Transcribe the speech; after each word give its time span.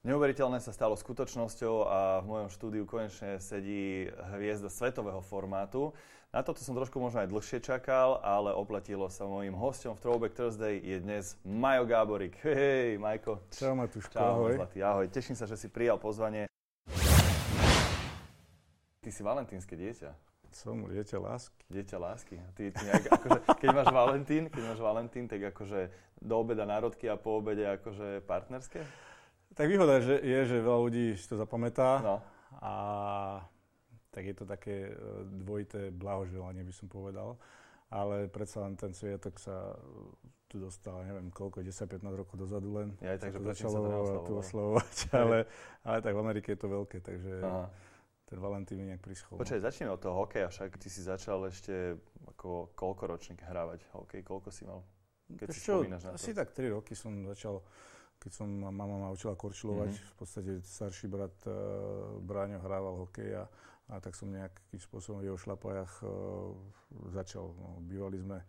Neuveriteľné 0.00 0.64
sa 0.64 0.72
stalo 0.72 0.96
skutočnosťou 0.96 1.74
a 1.84 2.24
v 2.24 2.26
mojom 2.32 2.48
štúdiu 2.48 2.88
konečne 2.88 3.36
sedí 3.36 4.08
hviezda 4.32 4.72
svetového 4.72 5.20
formátu. 5.20 5.92
Na 6.32 6.40
toto 6.40 6.64
som 6.64 6.72
trošku 6.72 6.96
možno 6.96 7.20
aj 7.20 7.28
dlhšie 7.28 7.60
čakal, 7.60 8.16
ale 8.24 8.48
oplatilo 8.56 9.12
sa 9.12 9.28
mojím 9.28 9.52
hostom 9.52 9.92
v 9.92 10.00
Throwback 10.00 10.32
Thursday 10.32 10.80
je 10.80 11.04
dnes 11.04 11.36
Majo 11.44 11.84
Gáborik. 11.84 12.32
Hej, 12.40 12.96
Majko. 12.96 13.44
Čau 13.52 13.76
Matúško, 13.76 14.16
Čau, 14.16 14.24
ahoj. 14.24 14.56
Zlatý, 14.56 14.78
ahoj. 14.80 15.04
Teším 15.12 15.36
sa, 15.36 15.44
že 15.44 15.60
si 15.60 15.68
prijal 15.68 16.00
pozvanie. 16.00 16.48
Ty 19.04 19.10
si 19.12 19.20
valentínske 19.20 19.76
dieťa. 19.76 20.16
Som 20.48 20.88
dieťa 20.88 21.20
lásky. 21.20 21.60
Dieťa 21.68 21.96
lásky. 22.00 22.40
Ty, 22.56 22.72
ty 22.72 22.82
nejak, 22.88 23.04
akože, 23.20 23.38
keď 23.52 23.68
máš 23.76 23.88
Valentín, 23.92 24.48
keď 24.48 24.62
máš 24.64 24.80
Valentín, 24.80 25.28
tak 25.28 25.44
akože 25.52 25.92
do 26.24 26.34
obeda 26.40 26.64
národky 26.64 27.04
a 27.04 27.20
po 27.20 27.36
obede 27.36 27.68
akože 27.68 28.24
partnerské? 28.24 28.80
Tak 29.50 29.66
výhoda 29.66 29.98
že, 29.98 30.18
je, 30.18 30.38
že 30.46 30.56
veľa 30.58 30.80
ľudí 30.80 31.04
si 31.14 31.26
to 31.26 31.36
zapamätá 31.36 32.00
No. 32.00 32.16
a 32.62 32.72
tak 34.10 34.26
je 34.26 34.34
to 34.34 34.44
také 34.44 34.88
e, 34.88 34.92
dvojité 35.42 35.90
blahoželanie, 35.90 36.62
by 36.62 36.74
som 36.74 36.86
povedal. 36.86 37.38
Ale 37.90 38.30
predsa 38.30 38.62
len 38.62 38.78
ten 38.78 38.94
sviatok 38.94 39.38
sa 39.38 39.74
tu 40.46 40.58
dostal, 40.58 41.02
neviem 41.02 41.30
koľko, 41.30 41.62
10-15 41.62 42.02
rokov 42.16 42.34
dozadu 42.38 42.74
len. 42.74 42.94
Ja 42.98 43.14
aj 43.14 43.22
tak, 43.22 43.34
že 43.34 43.42
začalo 43.54 44.22
tu 44.26 44.34
oslavovať, 44.36 44.96
ale, 45.22 45.38
ale 45.82 45.98
tak 45.98 46.14
v 46.14 46.20
Amerike 46.20 46.54
je 46.54 46.58
to 46.58 46.68
veľké, 46.70 46.98
takže 47.02 47.34
Aha. 47.38 47.66
ten 48.26 48.38
Valentín 48.38 48.78
mi 48.78 48.90
nejak 48.90 49.02
prischol. 49.02 49.38
Počkaj, 49.38 49.62
začneme 49.62 49.90
od 49.90 50.02
toho 50.02 50.26
hokeja, 50.26 50.50
však 50.50 50.74
ty 50.74 50.86
si 50.90 51.02
začal 51.02 51.46
ešte 51.46 51.98
ako 52.30 52.74
koľko 52.74 53.04
ročník 53.10 53.42
hrávať 53.42 53.86
hokej, 53.94 54.22
koľko 54.22 54.50
si 54.50 54.66
mal? 54.66 54.82
Keď 55.30 55.46
Vieš 55.46 55.54
si 55.54 55.62
spomínaš 55.70 56.02
na 56.02 56.10
to. 56.10 56.18
asi 56.18 56.30
tak 56.34 56.50
3 56.50 56.66
roky 56.70 56.94
som 56.94 57.14
začal, 57.26 57.62
keď 58.20 58.30
som 58.30 58.46
ma- 58.46 58.68
mama 58.70 59.00
ma 59.00 59.08
učila 59.08 59.32
korčulovať, 59.32 59.90
Mhm. 59.90 60.04
v 60.04 60.14
podstate 60.14 60.50
starší 60.60 61.08
brat 61.08 61.32
uh, 61.48 61.54
Bráňo 62.20 62.60
hrával 62.60 63.00
hokej 63.00 63.32
a, 63.32 63.44
a 63.88 63.98
tak 63.98 64.12
som 64.12 64.28
nejakým 64.28 64.76
spôsobom 64.76 65.24
v 65.24 65.32
jeho 65.32 65.40
šlapajach 65.40 66.04
uh, 66.04 66.52
začal. 67.10 67.50
No, 67.56 67.80
bývali 67.80 68.20
sme 68.20 68.38
uh, 68.38 68.46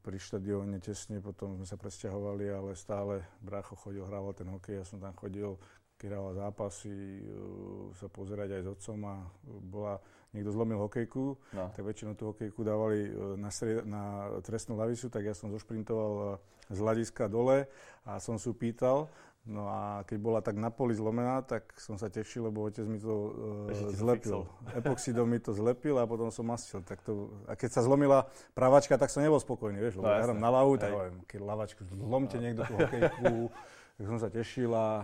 pri 0.00 0.16
štadióne 0.16 0.78
tesne, 0.78 1.18
potom 1.18 1.58
sme 1.58 1.66
sa 1.66 1.74
presťahovali, 1.74 2.46
ale 2.48 2.78
stále 2.78 3.26
brácho 3.42 3.74
chodil, 3.74 4.06
hrával 4.06 4.30
ten 4.32 4.46
hokej, 4.46 4.78
ja 4.78 4.84
som 4.86 5.02
tam 5.02 5.12
chodil, 5.12 5.58
keď 5.98 6.14
hrával 6.14 6.38
zápasy, 6.38 6.94
uh, 7.26 7.90
sa 7.98 8.06
pozerať 8.06 8.56
aj 8.56 8.62
s 8.62 8.68
otcom 8.70 8.98
a 9.04 9.16
bola, 9.44 9.98
niekto 10.30 10.50
zlomil 10.50 10.76
hokejku, 10.78 11.24
No. 11.50 11.70
tak 11.70 11.80
väčšinou 11.80 12.12
tú 12.12 12.30
hokejku 12.30 12.60
dávali 12.60 12.98
e, 13.02 13.10
na, 13.34 13.48
strie, 13.48 13.80
na 13.82 14.02
trestnú 14.38 14.74
lavicu, 14.74 15.06
tak 15.06 15.22
ja 15.22 15.32
som 15.32 15.48
zošprintoval 15.48 16.12
e, 16.12 16.24
z 16.68 16.78
hľadiska 16.78 17.26
dole 17.26 17.64
a 18.02 18.18
som 18.18 18.36
si 18.36 18.50
pýtal. 18.50 19.08
No 19.42 19.64
a 19.64 20.04
keď 20.04 20.18
bola 20.18 20.40
tak 20.40 20.54
na 20.54 20.68
poli 20.68 20.92
zlomená, 20.92 21.40
tak 21.40 21.72
som 21.74 21.96
sa 21.96 22.06
tešil, 22.06 22.44
lebo 22.44 22.60
otec 22.62 22.84
mi 22.84 23.00
to 23.00 23.32
uh, 23.64 23.72
to 23.72 23.96
zlepil. 23.96 24.44
fixol. 24.44 24.76
Epoxidom 24.76 25.24
mi 25.24 25.40
to 25.40 25.50
zlepil 25.50 25.96
a 25.96 26.04
potom 26.04 26.28
som 26.28 26.44
mastil. 26.44 26.84
Tak 26.84 27.00
to, 27.00 27.32
a 27.48 27.56
keď 27.56 27.70
sa 27.70 27.80
zlomila 27.80 28.28
pravačka, 28.52 28.92
tak 28.94 29.08
som 29.08 29.24
nebol 29.24 29.40
spokojný, 29.40 29.80
vieš, 29.80 29.96
No, 29.96 30.04
lebo 30.04 30.10
ja 30.10 30.20
jasné. 30.20 30.26
hrám 30.26 30.38
na 30.38 30.50
lavu, 30.52 30.72
tak 30.76 30.90
hovorím, 30.92 31.18
keď 31.24 31.38
lavačku, 31.40 31.80
zlomte 31.82 32.36
niekto 32.36 32.60
tú 32.62 32.74
hokejku. 32.76 33.24
tak 33.98 34.06
som 34.06 34.16
sa 34.16 34.30
tešil 34.30 34.70
a, 34.70 35.02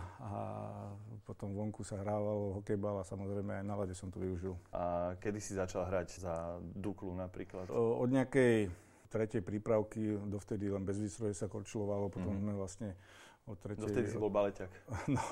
potom 1.27 1.51
vonku 1.51 1.83
sa 1.83 1.99
hrávalo 1.99 2.55
hokejbal 2.55 3.01
a 3.01 3.05
samozrejme 3.05 3.59
aj 3.59 3.65
na 3.67 3.75
lade 3.75 3.91
som 3.93 4.07
to 4.07 4.23
využil. 4.23 4.55
A 4.71 5.13
kedy 5.19 5.41
si 5.41 5.53
začal 5.53 5.83
hrať 5.85 6.23
za 6.23 6.35
Duklu 6.63 7.11
napríklad? 7.11 7.67
Od 7.75 8.07
nejakej 8.07 8.71
tretej 9.11 9.43
prípravky, 9.43 10.15
dovtedy 10.21 10.71
len 10.71 10.83
bez 10.83 10.99
výstroje 10.99 11.35
sa 11.35 11.47
korčulovalo, 11.47 12.07
potom 12.07 12.35
Mhm. 12.35 12.41
sme 12.41 12.53
vlastne 12.55 12.89
od 13.45 13.57
tretej... 13.59 13.83
Dovtedy 13.83 14.07
si 14.07 14.17
bol 14.17 14.31
baleťak. 14.31 14.71
No, 15.11 15.23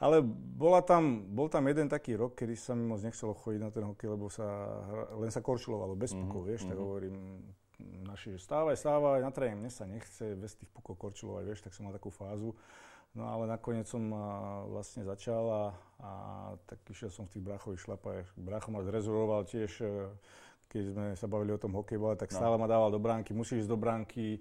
ale 0.00 0.20
bola 0.56 0.80
tam, 0.80 1.28
bol 1.28 1.48
tam 1.48 1.64
jeden 1.64 1.88
taký 1.88 2.16
rok, 2.16 2.34
kedy 2.34 2.56
sa 2.56 2.72
mi 2.72 2.84
moc 2.84 3.00
nechcelo 3.00 3.32
chodiť 3.32 3.60
na 3.60 3.68
ten 3.68 3.84
hokej, 3.84 4.08
lebo 4.10 4.28
sa, 4.28 4.46
len 5.16 5.28
sa 5.28 5.40
korčulovalo, 5.40 5.92
bez 5.94 6.12
Mhm, 6.12 6.20
pukov, 6.24 6.42
vieš, 6.44 6.64
tak 6.64 6.76
mhm. 6.76 6.84
hovorím 6.84 7.16
naši, 8.04 8.36
že 8.36 8.44
stávaj, 8.44 8.76
stávaj, 8.76 9.20
na 9.22 9.30
tréning, 9.30 9.60
mne 9.60 9.72
sa 9.72 9.84
nechce 9.86 10.34
bez 10.36 10.56
tých 10.56 10.70
pukov 10.70 10.98
korčulovať, 10.98 11.44
vieš, 11.46 11.60
tak 11.64 11.72
som 11.74 11.88
mal 11.88 11.94
takú 11.94 12.10
fázu. 12.12 12.54
No 13.10 13.26
ale 13.26 13.50
nakoniec 13.50 13.90
som 13.90 14.06
vlastne 14.70 15.02
začal 15.02 15.44
a, 15.50 15.64
a 15.98 16.10
tak 16.70 16.78
išiel 16.86 17.10
som 17.10 17.26
v 17.26 17.34
tých 17.34 17.42
bráchových 17.42 17.82
šlapách. 17.82 18.26
Brácho 18.38 18.70
ma 18.70 18.86
zrezuroval 18.86 19.50
tiež, 19.50 19.82
e, 19.82 20.06
keď 20.70 20.82
sme 20.94 21.06
sa 21.18 21.26
bavili 21.26 21.50
o 21.50 21.58
tom 21.58 21.74
hokejbale, 21.74 22.14
tak 22.14 22.30
No. 22.30 22.38
stále 22.38 22.54
ma 22.54 22.70
dával 22.70 22.94
do 22.94 23.02
bránky, 23.02 23.34
musíš 23.34 23.66
ísť 23.66 23.70
do 23.74 23.78
bránky. 23.78 24.38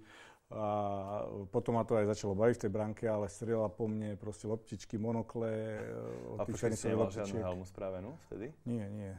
A 0.49 0.65
potom 1.53 1.77
ma 1.77 1.85
to 1.85 1.93
aj 1.93 2.09
začalo 2.09 2.33
baviť 2.33 2.55
v 2.57 2.63
tej 2.65 2.71
bránke, 2.73 3.05
ale 3.05 3.29
strieľa 3.29 3.69
po 3.69 3.85
mne 3.85 4.17
proste 4.17 4.49
loptičky, 4.49 4.97
monokle, 4.97 5.49
e, 5.49 6.41
A 6.41 6.45
počkaj, 6.45 6.73
si 6.73 6.89
nemal 6.89 7.09
žiadnu 7.13 7.37
helmu 7.41 7.65
spravenú 7.69 8.17
vtedy? 8.29 8.53
Nie, 8.65 8.89
nie. 8.89 9.13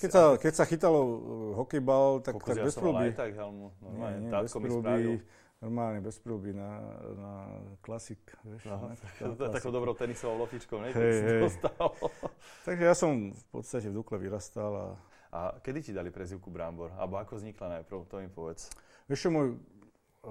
Keď 0.00 0.10
sa, 0.10 0.22
keď 0.36 0.52
sa 0.54 0.64
chytalo 0.64 1.00
uh, 1.00 1.16
hokejbal, 1.62 2.22
tak, 2.24 2.34
Kokos, 2.38 2.54
tak 2.54 2.56
ja 2.58 2.64
bez 2.66 2.76
aj 2.78 3.12
tak 3.14 3.30
helmu. 3.38 3.70
Normálne, 3.78 4.18
nie, 4.18 4.30
nie, 4.30 4.42
bez 4.42 4.50
spravil. 4.52 5.12
normálne 5.62 5.98
bez 6.04 6.16
príľby 6.20 6.50
na, 6.52 6.70
na 7.16 7.32
klasik, 7.80 8.20
vieš. 8.44 8.68
No, 8.68 8.92
na 9.38 9.48
takou 9.48 9.72
dobrou 9.72 9.96
tenisovou 9.96 10.44
loptičkou, 10.44 10.76
ne? 10.82 10.92
Si 10.92 11.00
hej. 11.00 11.40
dostal. 11.46 11.86
Takže 12.68 12.82
ja 12.84 12.94
som 12.94 13.32
v 13.32 13.44
podstate 13.48 13.88
v 13.88 13.96
Dukle 13.96 14.20
vyrastal 14.20 14.72
a 14.74 14.86
A 15.34 15.58
kedy 15.58 15.90
ti 15.90 15.92
dali 15.92 16.14
prezivku 16.14 16.46
Brambor? 16.46 16.94
Alebo 16.94 17.18
ako 17.18 17.42
vznikla 17.42 17.82
najprv? 17.82 18.06
To 18.06 18.22
mi 18.22 18.30
povedz. 18.30 18.70
Vieš 19.10 19.26
čo, 19.26 19.28
môj 19.34 19.58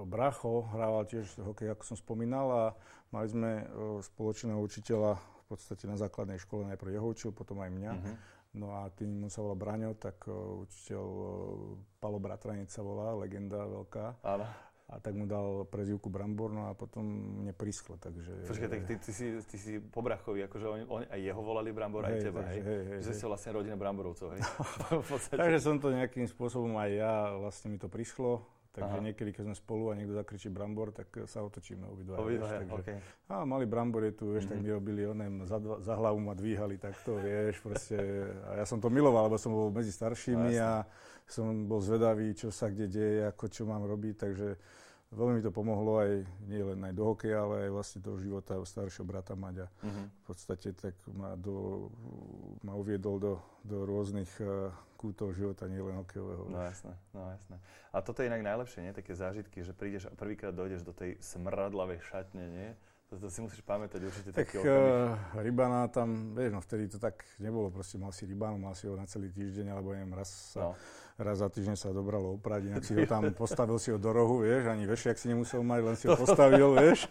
bracho 0.08 0.64
hrával 0.72 1.04
tiež 1.04 1.38
hokej, 1.44 1.76
ako 1.76 1.82
som 1.84 1.96
spomínal, 2.00 2.46
a 2.50 2.64
mali 3.12 3.28
sme 3.28 3.50
e, 3.62 3.64
spoločného 4.00 4.58
učiteľa 4.58 5.20
v 5.20 5.44
podstate 5.46 5.84
na 5.84 6.00
základnej 6.00 6.40
škole, 6.40 6.66
najprv 6.72 6.96
jeho 6.96 7.06
učil, 7.06 7.30
potom 7.36 7.60
aj 7.60 7.70
mňa. 7.70 7.92
Mhm. 7.94 8.12
No 8.54 8.70
a 8.70 8.86
tým 8.94 9.26
sa 9.26 9.42
volá 9.42 9.58
Braňo, 9.58 9.98
tak 9.98 10.30
e, 10.30 10.32
učiteľ 10.34 11.04
e, 11.04 11.26
Palo 11.98 12.22
Bratranec 12.22 12.70
sa 12.70 12.86
volá, 12.86 13.10
legenda 13.18 13.66
veľká. 13.66 14.22
Áno. 14.22 14.46
A 14.84 15.00
tak 15.00 15.16
mu 15.16 15.24
dal 15.24 15.64
prezivku 15.66 16.12
Brambor, 16.12 16.52
no 16.52 16.68
a 16.68 16.76
potom 16.76 17.02
mne 17.40 17.56
prischlo, 17.56 17.96
takže... 17.96 18.46
Počkaj, 18.46 18.68
tak 18.68 18.80
ty, 18.84 18.94
ty, 19.00 19.10
si, 19.16 19.26
ty 19.48 19.56
si 19.56 19.72
po 19.80 20.04
brachovi, 20.04 20.44
akože 20.44 20.66
on, 20.68 20.78
on, 20.86 21.02
aj 21.08 21.20
jeho 21.24 21.40
volali 21.40 21.72
Brambor, 21.72 22.04
aj 22.04 22.20
Hej, 22.20 22.24
teba, 22.28 22.44
takže 22.44 22.60
hej? 22.60 22.68
hej, 22.68 22.82
hej, 22.84 22.98
Že 23.00 23.10
hej. 23.10 23.18
si 23.18 23.24
vlastne 23.24 23.50
rodina 23.56 23.76
Bramborovcov, 23.80 24.36
hej? 24.36 24.40
v 25.02 25.06
podstate. 25.08 25.40
Takže 25.40 25.58
som 25.64 25.80
to 25.80 25.88
nejakým 25.88 26.28
spôsobom 26.28 26.76
aj 26.76 26.90
ja, 26.94 27.14
vlastne 27.40 27.72
mi 27.72 27.80
to 27.80 27.88
prišlo. 27.88 28.44
Takže 28.74 28.90
Aha. 28.92 29.06
niekedy, 29.06 29.30
keď 29.30 29.42
sme 29.44 29.56
spolu 29.56 29.84
a 29.86 29.94
niekto 29.94 30.12
zakričí 30.12 30.50
brambor, 30.50 30.90
tak 30.90 31.06
sa 31.24 31.40
otočíme 31.40 31.86
obidva. 31.86 32.18
Takže, 32.18 32.66
okej. 32.66 32.98
A 33.30 33.46
mali 33.46 33.64
brambory 33.64 34.10
tu, 34.10 34.34
vieš, 34.34 34.46
tak 34.46 34.58
Mhm. 34.58 34.62
mi 34.62 34.70
robili 34.72 35.02
onem, 35.04 35.32
za, 35.44 35.56
dva- 35.56 35.78
za 35.78 35.94
hlavu 35.94 36.18
ma 36.18 36.34
dvíhali 36.34 36.74
takto, 36.76 37.14
vieš, 37.16 37.62
proste. 37.62 37.94
A 38.44 38.58
ja 38.58 38.66
som 38.66 38.76
to 38.76 38.90
miloval, 38.90 39.30
lebo 39.30 39.38
som 39.38 39.54
bol 39.54 39.70
medzi 39.70 39.88
staršími 39.88 40.50
No, 40.50 40.58
a 40.60 40.72
som 41.24 41.46
bol 41.64 41.78
zvedavý, 41.78 42.34
čo 42.34 42.50
sa 42.50 42.66
kde 42.66 42.86
deje, 42.88 43.18
ako 43.24 43.44
čo 43.46 43.62
mám 43.62 43.80
robiť, 43.80 44.14
takže 44.18 44.48
veľmi 45.14 45.40
mi 45.40 45.42
to 45.42 45.54
pomohlo 45.54 46.02
aj, 46.02 46.26
nie 46.50 46.62
len 46.62 46.78
aj 46.82 46.94
do 46.94 47.04
hokeja, 47.14 47.46
ale 47.46 47.66
aj 47.66 47.70
vlastne 47.70 48.00
do 48.02 48.18
života 48.18 48.58
staršieho 48.58 49.06
brata 49.06 49.38
Maďa. 49.38 49.70
Mhm. 49.80 50.02
V 50.10 50.22
podstate 50.26 50.68
tak 50.74 50.94
ma, 51.14 51.38
do, 51.38 51.88
ma 52.66 52.74
uviedol 52.74 53.16
do, 53.22 53.34
do 53.62 53.86
rôznych 53.86 54.30
uh, 54.42 54.74
kútov 54.98 55.36
života, 55.36 55.68
nielen 55.68 56.00
hokejového. 56.00 56.48
No 56.48 56.64
jasné, 56.64 56.96
no 57.12 57.28
jasné. 57.28 57.56
A 57.92 58.00
toto 58.00 58.24
je 58.24 58.32
inak 58.32 58.40
najlepšie, 58.40 58.80
nie? 58.80 58.96
Také 58.96 59.12
zážitky, 59.12 59.60
že 59.60 59.76
prídeš 59.76 60.08
a 60.08 60.16
prvýkrát 60.16 60.56
dojdeš 60.56 60.80
do 60.80 60.96
tej 60.96 61.20
smradlavej 61.20 62.00
šatne, 62.00 62.44
nie? 62.48 62.70
To, 63.04 63.20
to 63.20 63.28
si 63.28 63.40
musíš 63.40 63.60
pamätať 63.60 64.00
určite 64.00 64.30
Tak 64.32 64.48
taký 64.48 64.64
uh, 64.64 65.12
Rybana 65.36 65.86
tam, 65.86 66.32
vieš, 66.32 66.50
no 66.50 66.60
vtedy 66.60 66.88
to 66.88 66.96
tak 66.96 67.20
nebolo, 67.36 67.68
proste 67.68 67.94
mal 67.94 68.10
si 68.10 68.24
Rybanu, 68.24 68.56
mal 68.56 68.72
si 68.72 68.88
ho 68.88 68.96
na 68.96 69.04
celý 69.04 69.28
týždeň, 69.28 69.70
alebo 69.70 69.92
neviem, 69.92 70.10
raz, 70.10 70.32
No. 70.56 70.72
sa, 70.72 71.22
raz 71.22 71.36
za 71.38 71.46
týždeň 71.46 71.76
sa 71.76 71.92
dobralo 71.92 72.34
oprať, 72.34 72.72
inak 72.72 72.82
si 72.82 72.96
ho 72.96 73.04
tam 73.04 73.28
postavil 73.36 73.76
si 73.76 73.92
ho 73.92 74.00
do 74.00 74.08
rohu, 74.08 74.40
vieš, 74.40 74.66
ani 74.66 74.84
vešiak 74.84 75.14
si 75.14 75.28
nemusel 75.28 75.60
mať, 75.60 75.80
len 75.84 75.96
si 75.96 76.04
ho 76.06 76.16
postavil, 76.16 76.74
vieš. 76.74 77.06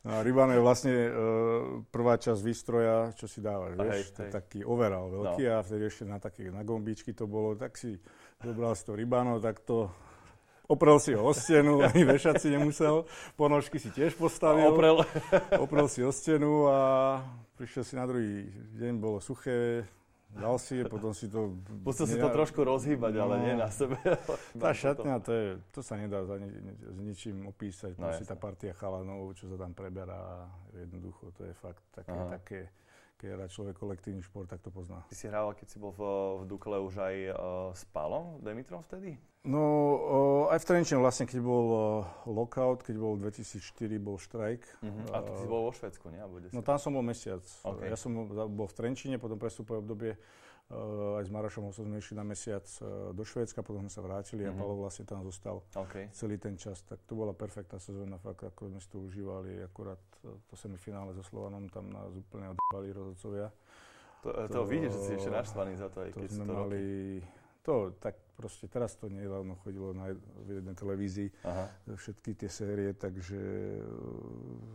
No 0.00 0.14
a 0.14 0.22
Rybano 0.22 0.54
je 0.54 0.62
vlastne 0.62 0.94
uh, 0.94 1.12
prvá 1.86 2.16
časť 2.16 2.40
výstroja, 2.40 3.12
čo 3.12 3.26
si 3.26 3.38
dávaš, 3.38 3.74
A 3.74 3.82
vieš, 3.84 3.94
hej, 4.00 4.14
to 4.14 4.20
hej. 4.24 4.32
taký 4.32 4.60
overall 4.62 5.12
veľký 5.12 5.44
No. 5.44 5.52
a 5.52 5.60
vtedy 5.60 5.82
ešte 5.84 6.04
na 6.06 6.16
také, 6.16 6.48
na 6.48 6.62
gombičky 6.62 7.12
to 7.12 7.26
bolo, 7.26 7.52
tak 7.52 7.74
si 7.74 7.98
zobral 8.40 8.72
si 8.72 8.82
to 8.82 8.94
Rybano, 8.94 9.36
tak 9.38 9.60
to 9.60 9.92
oprel 10.68 11.00
si 11.00 11.16
ho 11.16 11.24
o 11.24 11.32
stenu, 11.32 11.80
ani 11.88 12.04
vešať 12.04 12.34
si 12.38 12.48
nemusel, 12.52 13.08
ponožky 13.34 13.80
si 13.80 13.88
tiež 13.88 14.14
postavil. 14.14 14.70
Oprel. 14.70 15.02
Oprel 15.64 15.88
si 15.88 16.04
o 16.04 16.12
stenu 16.12 16.68
a 16.68 16.78
prišiel 17.56 17.82
si 17.82 17.94
na 17.96 18.04
druhý 18.04 18.46
deň, 18.76 18.92
bolo 19.00 19.18
suché, 19.18 19.88
dal 20.28 20.60
si 20.60 20.76
je, 20.78 20.84
potom 20.84 21.16
si 21.16 21.26
to... 21.26 21.56
Musel 21.82 22.04
si 22.04 22.20
to 22.20 22.28
trošku 22.28 22.60
rozhýbať, 22.60 23.16
ale 23.16 23.34
No. 23.40 23.42
nie 23.48 23.54
na 23.56 23.72
sebe. 23.72 23.96
Tá 24.60 24.76
šatňa, 24.76 25.14
to, 25.24 25.32
je, 25.32 25.46
to 25.72 25.80
sa 25.80 25.96
nedá 25.96 26.20
za 26.28 26.36
ni, 26.36 26.52
s 26.84 26.98
ničím 27.00 27.48
opísať. 27.48 27.96
No, 27.96 28.12
si 28.12 28.28
tá 28.28 28.36
partia 28.36 28.76
chalanov, 28.76 29.32
čo 29.40 29.48
sa 29.48 29.56
tam 29.56 29.72
preberá, 29.72 30.46
jednoducho, 30.76 31.32
to 31.32 31.48
je 31.48 31.54
fakt 31.56 31.80
také, 31.96 32.12
Aha. 32.12 32.28
také 32.36 32.60
keď 33.18 33.28
hrá 33.34 33.46
človek 33.50 33.74
kolektívny 33.74 34.22
šport, 34.22 34.46
tak 34.46 34.62
to 34.62 34.70
pozná. 34.70 35.02
Ty 35.10 35.16
si 35.18 35.26
hral, 35.26 35.50
keď 35.58 35.66
si 35.66 35.76
bol 35.82 35.90
v, 35.90 36.02
v 36.40 36.42
Dukle 36.46 36.78
už 36.78 36.94
aj 37.02 37.16
uh, 37.28 37.36
s 37.74 37.82
Palom 37.90 38.38
Demitrom 38.38 38.86
vtedy? 38.86 39.18
No, 39.42 39.62
uh, 40.46 40.54
aj 40.54 40.62
v 40.62 40.66
Trenčine 40.66 41.02
vlastne, 41.02 41.26
keď 41.26 41.42
bol 41.42 41.66
uh, 41.70 41.82
lockout, 42.30 42.86
keď 42.86 42.94
bol 42.98 43.18
2004, 43.18 43.98
bol 43.98 44.18
štrajk. 44.18 44.62
Uh-huh. 44.82 45.14
A 45.14 45.22
to 45.26 45.34
si 45.34 45.46
bol 45.50 45.66
vo 45.66 45.72
Švedsku, 45.74 46.14
nie? 46.14 46.22
No 46.54 46.62
tam 46.62 46.78
som 46.78 46.94
bol 46.94 47.02
mesiac. 47.02 47.42
Okay. 47.42 47.90
Ja 47.90 47.98
som 47.98 48.14
bol 48.30 48.66
v 48.66 48.74
Trenčine, 48.74 49.18
potom 49.18 49.38
prestupové 49.38 49.82
obdobie 49.82 50.12
Uh, 50.18 50.48
aj 50.68 51.24
s 51.24 51.32
Marošom 51.32 51.72
som 51.72 51.88
sme 51.88 51.96
išli 51.96 52.12
na 52.12 52.28
mesiac 52.28 52.64
uh, 52.84 53.16
do 53.16 53.24
Švédska, 53.24 53.64
potom 53.64 53.88
sme 53.88 53.92
sa 53.92 54.04
vrátili 54.04 54.44
mm-hmm. 54.44 54.52
a 54.52 54.56
mhm. 54.56 54.60
Palo 54.60 54.74
vlastne 54.84 55.04
tam 55.08 55.24
zostal 55.24 55.64
okay. 55.72 56.12
celý 56.12 56.36
ten 56.36 56.60
čas. 56.60 56.84
Tak 56.84 57.08
to 57.08 57.16
bola 57.16 57.32
perfektná 57.32 57.80
sezóna, 57.80 58.20
fakt 58.20 58.44
ako 58.44 58.68
sme 58.68 58.80
si 58.80 58.88
to 58.92 59.00
užívali. 59.00 59.64
Akurát 59.64 60.00
uh, 60.28 60.36
to 60.44 60.54
semifinále 60.60 61.16
so 61.16 61.24
Slovanom 61.24 61.72
tam 61.72 61.88
nás 61.88 62.12
úplne 62.12 62.52
odbali 62.52 62.92
rozhodcovia. 62.92 63.48
To, 64.26 64.28
to, 64.34 64.60
to 64.60 64.60
vidíš, 64.68 64.92
že 64.92 65.00
si 65.00 65.10
ešte 65.16 65.30
naštvaný 65.30 65.72
za 65.78 65.88
to, 65.88 66.04
aj 66.04 66.10
to 66.12 66.18
keď 66.20 66.28
sme 66.36 66.44
to 66.44 66.52
mali, 66.52 66.82
roky. 67.22 67.36
To, 67.68 67.74
tak 68.00 68.14
proste 68.34 68.66
teraz 68.66 68.96
to 68.96 69.12
nedávno 69.12 69.54
chodilo 69.62 69.92
na 69.94 70.10
jednej 70.48 70.74
televízii, 70.74 71.28
Aha. 71.44 71.68
všetky 71.94 72.34
tie 72.34 72.50
série, 72.50 72.96
takže... 72.96 73.38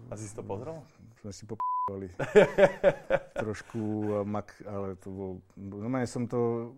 A 0.07 0.16
si 0.16 0.30
to 0.31 0.46
pozrel? 0.46 0.80
Sme 1.19 1.34
si 1.36 1.44
po 1.44 1.60
Trošku 3.44 3.80
mak, 4.24 4.56
ale 4.63 4.95
to 5.03 5.09
bol... 5.12 5.31
Normálne 5.59 6.07
som 6.07 6.31
to... 6.31 6.71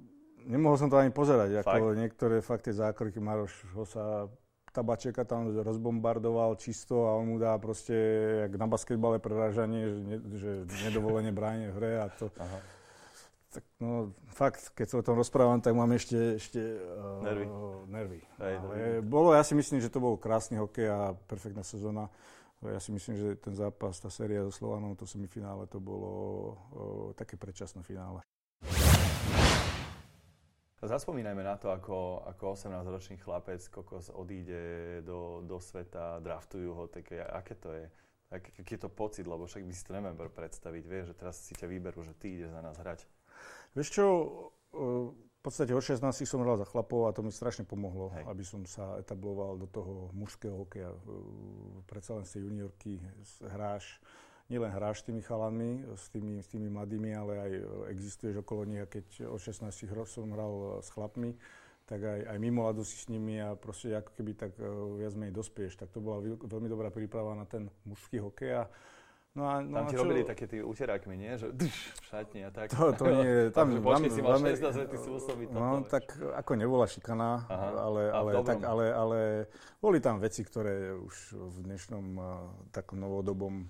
Nemohol 0.46 0.78
som 0.78 0.90
to 0.90 0.98
ani 0.98 1.10
pozerať, 1.10 1.66
Fakt? 1.66 1.81
ako 1.81 1.98
niektoré 1.98 2.38
fakt 2.42 2.69
tie 2.69 2.74
zákroky 2.74 3.18
Maroš 3.18 3.54
ho 3.74 3.81
sa 3.81 4.30
tabačeka 4.69 5.25
tam 5.25 5.50
rozbombardoval 5.50 6.54
čisto 6.60 7.10
a 7.10 7.18
on 7.18 7.34
mu 7.34 7.38
dá 7.42 7.56
proste, 7.57 7.96
jak 8.46 8.54
na 8.60 8.68
basketbale 8.68 9.18
prerážanie, 9.24 9.88
že, 9.88 10.00
ne, 10.04 10.18
že 10.36 10.50
nedovolenie 10.86 11.31
bráne 11.31 11.72
v 11.72 11.75
hre 11.80 11.92
a 12.04 12.06
to... 12.13 12.30
Aha. 12.38 12.60
Tak 13.56 13.63
no, 13.80 14.12
fakt, 14.36 14.75
keď 14.75 14.86
sa 14.86 14.96
o 15.00 15.06
tom 15.08 15.16
rozprávam, 15.16 15.63
tak 15.63 15.72
mám 15.72 15.88
ešte, 15.96 16.36
ešte 16.36 16.60
uh, 16.60 17.24
nervy. 17.24 17.48
nervy. 17.88 18.19
Hej, 18.44 18.56
Ale 18.60 18.75
bolo, 19.00 19.31
ja 19.31 19.48
si 19.48 19.56
myslím, 19.56 19.80
že 19.80 19.88
to 19.88 20.04
bol 20.04 20.19
krásny 20.19 20.60
hokej 20.60 20.92
a 20.92 21.16
perfektná 21.25 21.63
sezóna. 21.63 22.12
Ja 22.72 22.80
si 22.82 22.90
myslím, 22.90 23.16
že 23.16 23.28
ten 23.38 23.54
zápas, 23.54 24.02
tá 24.02 24.10
séria 24.10 24.42
so 24.48 24.54
Slovanom, 24.54 24.98
to 24.98 25.06
semifinále, 25.06 25.70
to 25.70 25.78
bolo 25.78 26.12
o, 26.12 26.18
také 27.14 27.38
predčasné 27.38 27.86
finále. 27.86 28.26
Zaspomínajme 30.86 31.42
na 31.42 31.58
to, 31.58 31.74
ako, 31.74 32.22
ako 32.30 32.54
18-ročný 32.54 33.18
chlapec 33.18 33.58
kokos 33.74 34.14
odíde 34.14 35.02
do, 35.02 35.42
do 35.42 35.58
sveta, 35.58 36.22
draftujú 36.22 36.70
ho, 36.78 36.86
tak 36.86 37.10
aké 37.10 37.58
to 37.58 37.74
je? 37.74 37.86
Aký 38.30 38.78
je 38.78 38.82
to 38.86 38.90
pocit, 38.94 39.26
lebo 39.26 39.50
však 39.50 39.66
by 39.66 39.74
si 39.74 39.82
to 39.82 39.98
neviem 39.98 40.14
predstaviť, 40.14 40.84
vieš, 40.86 41.06
že 41.14 41.18
teraz 41.18 41.36
si 41.42 41.58
ťa 41.58 41.66
vyberú, 41.70 42.06
že 42.06 42.14
ty 42.14 42.38
ideš 42.38 42.54
za 42.54 42.62
nás 42.62 42.78
hrať. 42.78 43.02
Vieš 43.74 43.90
čo, 43.90 44.06
v 45.46 45.54
podstate 45.54 45.78
od 45.78 45.86
16 45.86 46.26
som 46.26 46.42
hral 46.42 46.58
za 46.58 46.66
chlapov 46.66 47.06
a 47.06 47.14
to 47.14 47.22
mi 47.22 47.30
strašne 47.30 47.70
pomohlo, 47.70 48.10
Hej. 48.18 48.26
aby 48.26 48.42
som 48.42 48.66
sa 48.66 48.98
etabloval 48.98 49.62
do 49.62 49.70
toho 49.70 50.10
mužského 50.18 50.58
hokeja. 50.58 50.90
Predsa 51.86 52.18
len 52.18 52.26
si 52.26 52.42
juniorky 52.42 52.98
hráš, 53.46 54.02
nielen 54.50 54.74
hráš 54.74 55.06
s 55.06 55.14
tými 55.14 55.22
chalanmi, 55.22 55.86
s 55.94 56.10
tými, 56.10 56.42
s 56.42 56.50
tými 56.50 56.66
mladými, 56.74 57.14
ale 57.14 57.34
aj 57.38 57.52
existuješ 57.94 58.42
okolo 58.42 58.66
nich 58.66 58.82
a 58.82 58.90
keď 58.90 59.30
od 59.30 59.38
16 59.38 59.70
som 60.10 60.34
hral 60.34 60.82
s 60.82 60.90
chlapmi, 60.90 61.38
tak 61.86 62.02
aj, 62.02 62.26
aj 62.26 62.38
mimo 62.42 62.66
ľadu 62.66 62.82
si 62.82 62.98
s 62.98 63.06
nimi 63.14 63.38
a 63.38 63.54
proste 63.54 63.94
ako 63.94 64.18
keby 64.18 64.34
tak 64.34 64.58
uh, 64.58 64.98
viac 64.98 65.14
menej 65.14 65.38
dospieš. 65.38 65.78
Tak 65.78 65.94
to 65.94 66.02
bola 66.02 66.26
veľmi 66.26 66.66
dobrá 66.66 66.90
príprava 66.90 67.38
na 67.38 67.46
ten 67.46 67.70
mužský 67.86 68.18
hokej 68.18 68.66
a 68.66 68.74
No 69.36 69.44
a, 69.52 69.60
no 69.60 69.84
tam 69.84 69.92
ti 69.92 70.00
čo? 70.00 70.08
robili 70.08 70.24
také 70.24 70.48
tí 70.48 70.64
uterákmi, 70.64 71.20
nie? 71.20 71.36
Že 71.36 71.52
dš, 71.60 71.76
šatni 72.08 72.48
a 72.48 72.50
tak. 72.56 72.72
To, 72.72 72.96
to 72.96 73.04
nie, 73.20 73.32
tam... 73.56 73.68
Takže 73.68 73.84
počkej, 73.84 74.12
si 74.16 74.22
mal 74.24 74.40
16 74.40 74.80
let, 74.80 74.88
ty 74.88 74.98
si 74.98 75.10
musel 75.12 75.36
byť 75.36 75.48
No 75.52 75.84
tak 75.84 76.06
ako 76.16 76.52
nebola 76.56 76.88
šikana, 76.88 77.44
Aha, 77.52 77.70
ale, 77.76 78.04
ale, 78.16 78.32
tak, 78.48 78.64
ale, 78.64 78.86
ale 78.96 79.20
boli 79.84 80.00
tam 80.00 80.24
veci, 80.24 80.40
ktoré 80.40 80.96
už 80.96 81.36
v 81.36 81.58
dnešnom 81.68 82.06
uh, 82.16 82.26
takom 82.72 82.96
novodobom 82.96 83.68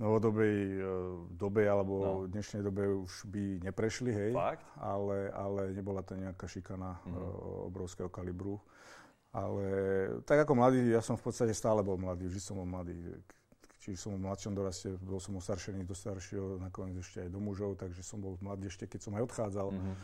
novodobej 0.00 0.56
uh, 0.80 0.88
dobe 1.28 1.68
alebo 1.68 1.94
no. 2.00 2.12
v 2.24 2.32
dnešnej 2.32 2.64
dobe 2.64 2.88
už 2.88 3.28
by 3.28 3.68
neprešli, 3.68 4.10
hej. 4.16 4.32
Fakt? 4.32 4.64
Ale, 4.80 5.28
ale 5.28 5.76
nebola 5.76 6.00
to 6.00 6.16
nejaká 6.16 6.48
šikana 6.48 7.04
mm-hmm. 7.04 7.12
uh, 7.12 7.68
obrovského 7.68 8.08
kalibru. 8.08 8.56
Ale 9.34 9.66
tak 10.24 10.46
ako 10.46 10.56
mladý, 10.56 10.94
ja 10.94 11.04
som 11.04 11.20
v 11.20 11.26
podstate 11.26 11.52
stále 11.52 11.84
bol 11.84 12.00
mladý, 12.00 12.32
vždy 12.32 12.40
som 12.40 12.56
bol 12.56 12.70
mladý 12.70 12.96
Čiže 13.84 14.00
som 14.00 14.16
v 14.16 14.24
mladšom 14.24 14.56
doraste, 14.56 14.96
bol 15.04 15.20
som 15.20 15.36
ostaršený 15.36 15.84
do 15.84 15.92
staršieho, 15.92 16.56
nakoniec 16.56 17.04
ešte 17.04 17.28
aj 17.28 17.28
do 17.28 17.36
mužov, 17.36 17.76
takže 17.76 18.00
som 18.00 18.16
bol 18.16 18.40
mladý 18.40 18.72
ešte, 18.72 18.88
keď 18.88 19.00
som 19.04 19.12
aj 19.12 19.28
odchádzal. 19.28 19.68
Mm-hmm. 19.76 19.94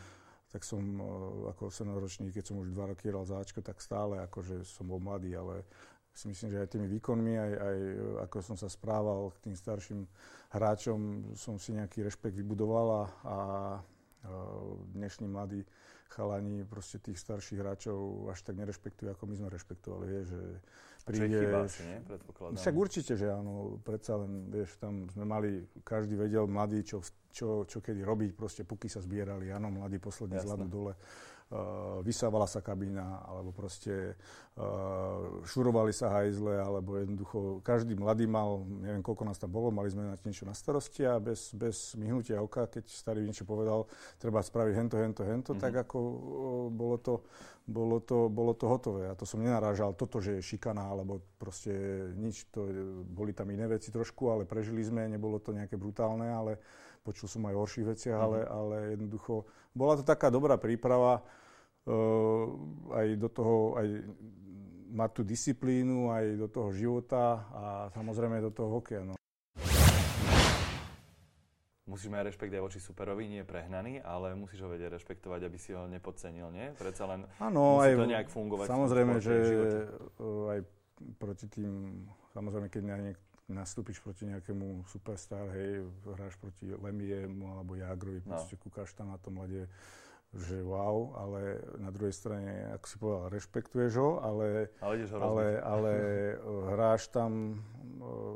Tak 0.53 0.61
som 0.61 0.83
uh, 1.01 1.49
ako 1.49 1.73
18-ročný, 1.73 2.29
keď 2.29 2.53
som 2.53 2.61
už 2.61 2.69
dva 2.77 2.93
roky 2.93 3.09
hral 3.09 3.25
záčko, 3.25 3.65
tak 3.65 3.81
stále 3.81 4.21
akože 4.21 4.61
som 4.69 4.85
bol 4.85 5.01
mladý, 5.01 5.33
ale 5.33 5.65
si 6.13 6.29
myslím, 6.29 6.53
že 6.53 6.61
aj 6.61 6.69
tými 6.77 6.87
výkonmi, 6.93 7.33
aj, 7.41 7.51
aj 7.57 7.77
ako 8.29 8.37
som 8.45 8.55
sa 8.59 8.69
správal 8.69 9.33
k 9.33 9.49
tým 9.49 9.55
starším 9.57 10.05
hráčom, 10.53 11.33
som 11.33 11.57
si 11.57 11.73
nejaký 11.73 12.05
rešpekt 12.05 12.37
vybudoval 12.37 12.87
a, 12.91 13.03
a 13.25 13.37
dnešní 14.93 15.25
mladí 15.25 15.65
chalani 16.11 16.67
proste 16.67 16.99
tých 16.99 17.17
starších 17.17 17.63
hráčov 17.63 18.27
až 18.29 18.43
tak 18.43 18.59
nerešpektujú, 18.59 19.15
ako 19.15 19.23
my 19.25 19.35
sme 19.39 19.47
rešpektovali, 19.49 20.05
vieš, 20.05 20.27
že 20.35 20.43
príde... 21.03 21.27
Čo 21.27 21.35
je 21.35 21.41
chyba 21.45 21.59
asi, 21.65 21.81
nie? 21.85 21.99
Predpokladám. 22.05 22.57
Však 22.61 22.75
určite, 22.75 23.13
že 23.17 23.27
áno, 23.29 23.81
predsa 23.81 24.13
len, 24.21 24.31
vieš, 24.49 24.77
tam 24.77 25.09
sme 25.09 25.25
mali, 25.25 25.49
každý 25.81 26.15
vedel, 26.15 26.45
mladý, 26.45 26.85
čo, 26.85 27.01
čo, 27.33 27.65
čo 27.65 27.77
kedy 27.81 28.01
robiť, 28.05 28.31
proste 28.37 28.61
puky 28.63 28.89
sa 28.89 29.01
zbierali, 29.01 29.49
áno, 29.49 29.69
mladý 29.73 29.97
posledný 29.97 30.37
z 30.37 30.47
ľadu 30.47 30.67
dole 30.69 30.93
vysávala 32.01 32.47
sa 32.47 32.63
kabína, 32.63 33.27
alebo 33.27 33.51
proste 33.51 34.15
uh, 34.55 35.43
šurovali 35.43 35.91
sa 35.91 36.07
hajzle, 36.07 36.63
alebo 36.63 36.95
jednoducho 36.95 37.59
každý 37.59 37.99
mladý 37.99 38.23
mal, 38.23 38.63
neviem 38.63 39.03
koľko 39.03 39.27
nás 39.27 39.35
tam 39.35 39.51
bolo, 39.51 39.67
mali 39.67 39.91
sme 39.91 40.07
na 40.07 40.15
niečo 40.23 40.47
na 40.47 40.55
starosti 40.55 41.03
a 41.03 41.19
bez, 41.19 41.51
bez 41.51 41.99
myhnutia 41.99 42.39
oka, 42.39 42.71
keď 42.71 42.87
starý 42.87 43.27
niečo 43.27 43.43
povedal, 43.43 43.83
treba 44.15 44.39
spraviť 44.39 44.73
hento, 44.79 44.95
hento, 44.95 45.21
hento, 45.27 45.51
mm-hmm. 45.51 45.63
tak 45.63 45.73
ako 45.87 45.97
uh, 45.99 46.17
bolo 46.71 46.95
to, 47.03 47.13
bolo 47.67 47.99
to, 47.99 48.31
bolo 48.31 48.55
to 48.55 48.65
hotové. 48.71 49.11
A 49.11 49.17
to 49.19 49.27
som 49.27 49.43
nenarážal 49.43 49.91
toto, 49.91 50.23
že 50.23 50.39
je 50.39 50.47
šikana, 50.55 50.87
alebo 50.87 51.19
proste 51.35 51.71
nič, 52.15 52.47
to, 52.47 52.63
boli 53.11 53.35
tam 53.35 53.51
iné 53.51 53.67
veci 53.67 53.91
trošku, 53.91 54.31
ale 54.31 54.47
prežili 54.47 54.87
sme, 54.87 55.11
nebolo 55.11 55.35
to 55.43 55.51
nejaké 55.51 55.75
brutálne, 55.75 56.31
ale 56.31 56.63
počul 57.03 57.27
som 57.27 57.43
aj 57.43 57.53
o 57.57 57.61
horších 57.65 57.87
veciach, 57.91 58.15
mm-hmm. 58.15 58.39
ale, 58.39 58.39
ale 58.47 58.75
jednoducho 58.95 59.43
bola 59.75 59.99
to 59.99 60.03
taká 60.07 60.31
dobrá 60.31 60.55
príprava 60.55 61.19
aj 62.91 63.07
do 63.17 63.29
toho, 63.31 63.75
aj 63.77 63.87
mať 64.91 65.09
tú 65.15 65.21
disciplínu, 65.23 66.11
aj 66.11 66.25
do 66.35 66.47
toho 66.51 66.69
života 66.75 67.47
a 67.55 67.63
samozrejme 67.95 68.43
do 68.43 68.51
toho 68.51 68.69
hokeja. 68.79 69.07
No. 69.07 69.15
Musíš 71.89 72.07
mať 72.07 72.31
rešpekt 72.31 72.53
aj 72.55 72.63
voči 72.63 72.79
superovi, 72.79 73.27
nie 73.27 73.43
prehnaný, 73.43 73.99
ale 73.99 74.31
musíš 74.37 74.63
ho 74.63 74.71
vedieť 74.71 74.95
rešpektovať, 74.95 75.41
aby 75.43 75.57
si 75.59 75.75
ho 75.75 75.91
nepodcenil, 75.91 76.47
nie? 76.53 76.71
Predsa 76.79 77.03
len 77.03 77.27
ano, 77.41 77.83
musí 77.83 77.91
aj, 77.91 77.99
to 77.99 78.07
nejak 78.07 78.29
fungovať. 78.31 78.65
Samozrejme, 78.71 79.13
že 79.19 79.35
aj 80.55 80.59
proti 81.19 81.45
tým, 81.51 82.05
samozrejme, 82.31 82.67
keď 82.71 82.83
na 82.85 82.97
niek- 83.11 83.27
nastúpiš 83.51 83.99
proti 83.99 84.23
nejakému 84.23 84.87
superstar, 84.87 85.51
hej, 85.51 85.83
hráš 86.15 86.39
proti 86.39 86.71
Lemiemu 86.71 87.59
alebo 87.59 87.75
Jagrovi, 87.75 88.23
no. 88.23 88.39
proste 88.39 88.55
kúkaš 88.55 88.95
tam 88.95 89.11
na 89.11 89.19
tom 89.19 89.43
lede, 89.43 89.67
že 90.31 90.63
wow, 90.63 91.11
ale 91.19 91.59
na 91.75 91.91
druhej 91.91 92.15
strane, 92.15 92.71
ako 92.79 92.85
si 92.87 92.95
povedal, 92.95 93.23
rešpektuješ 93.35 93.93
ho, 93.99 94.09
ale, 94.23 94.71
ale, 94.79 94.95
ho 95.03 95.19
ale, 95.19 95.45
ale 95.59 95.93
hráš 96.71 97.11
tam 97.11 97.59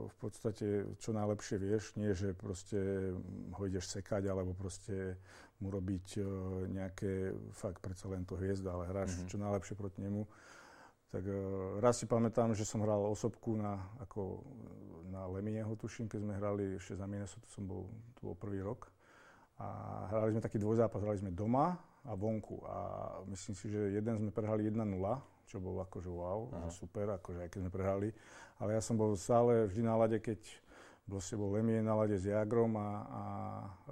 v 0.05 0.15
podstate 0.19 0.93
čo 0.99 1.15
najlepšie 1.15 1.55
vieš, 1.55 1.95
nie 1.95 2.11
že 2.11 2.35
proste 2.35 3.15
ho 3.55 3.61
ideš 3.63 3.95
sekať 3.95 4.27
alebo 4.27 4.51
proste 4.51 5.15
mu 5.63 5.71
robiť 5.71 6.19
nejaké, 6.67 7.31
fakt 7.55 7.79
predsa 7.79 8.11
len 8.11 8.27
to 8.27 8.35
hviezda, 8.35 8.75
ale 8.75 8.91
hráš 8.91 9.15
mm-hmm. 9.15 9.31
čo 9.31 9.37
najlepšie 9.39 9.75
proti 9.79 10.03
nemu. 10.03 10.27
Tak 11.15 11.23
raz 11.79 12.03
si 12.03 12.11
pamätám, 12.11 12.51
že 12.51 12.67
som 12.67 12.83
hral 12.83 13.07
osobku 13.07 13.55
na, 13.55 13.79
ako 14.03 14.43
na 15.07 15.31
Lemieho, 15.31 15.71
tuším, 15.79 16.11
keď 16.11 16.19
sme 16.27 16.33
hrali 16.35 16.63
ešte 16.75 16.99
za 16.99 17.07
Minnesota, 17.07 17.47
som 17.47 17.63
bol, 17.63 17.87
to 18.19 18.27
bol 18.27 18.35
prvý 18.35 18.59
rok. 18.59 18.91
A 19.55 19.67
hrali 20.11 20.35
sme 20.35 20.43
taký 20.43 20.59
dvojzápas, 20.59 20.99
hrali 20.99 21.19
sme 21.19 21.31
doma 21.31 21.79
a 22.03 22.11
vonku. 22.13 22.59
A 22.67 22.77
myslím 23.31 23.55
si, 23.55 23.71
že 23.71 23.95
jeden 23.95 24.19
sme 24.19 24.31
prehrali 24.35 24.67
1-0, 24.67 24.83
čo 25.47 25.57
bolo 25.63 25.79
akože 25.85 26.09
wow, 26.11 26.51
Aha. 26.51 26.69
super, 26.73 27.15
akože 27.15 27.47
aj 27.47 27.49
keď 27.49 27.59
sme 27.63 27.71
prehrali. 27.71 28.09
Ale 28.59 28.75
ja 28.75 28.81
som 28.83 28.99
bol 28.99 29.15
stále 29.15 29.67
vždy 29.71 29.81
na 29.83 29.95
lade, 29.95 30.19
keď 30.19 30.39
bol 31.05 31.21
Lemie 31.53 31.85
na 31.85 31.93
lade 31.93 32.17
s 32.17 32.25
Jagrom 32.25 32.73
a, 32.81 32.89
a 33.05 33.23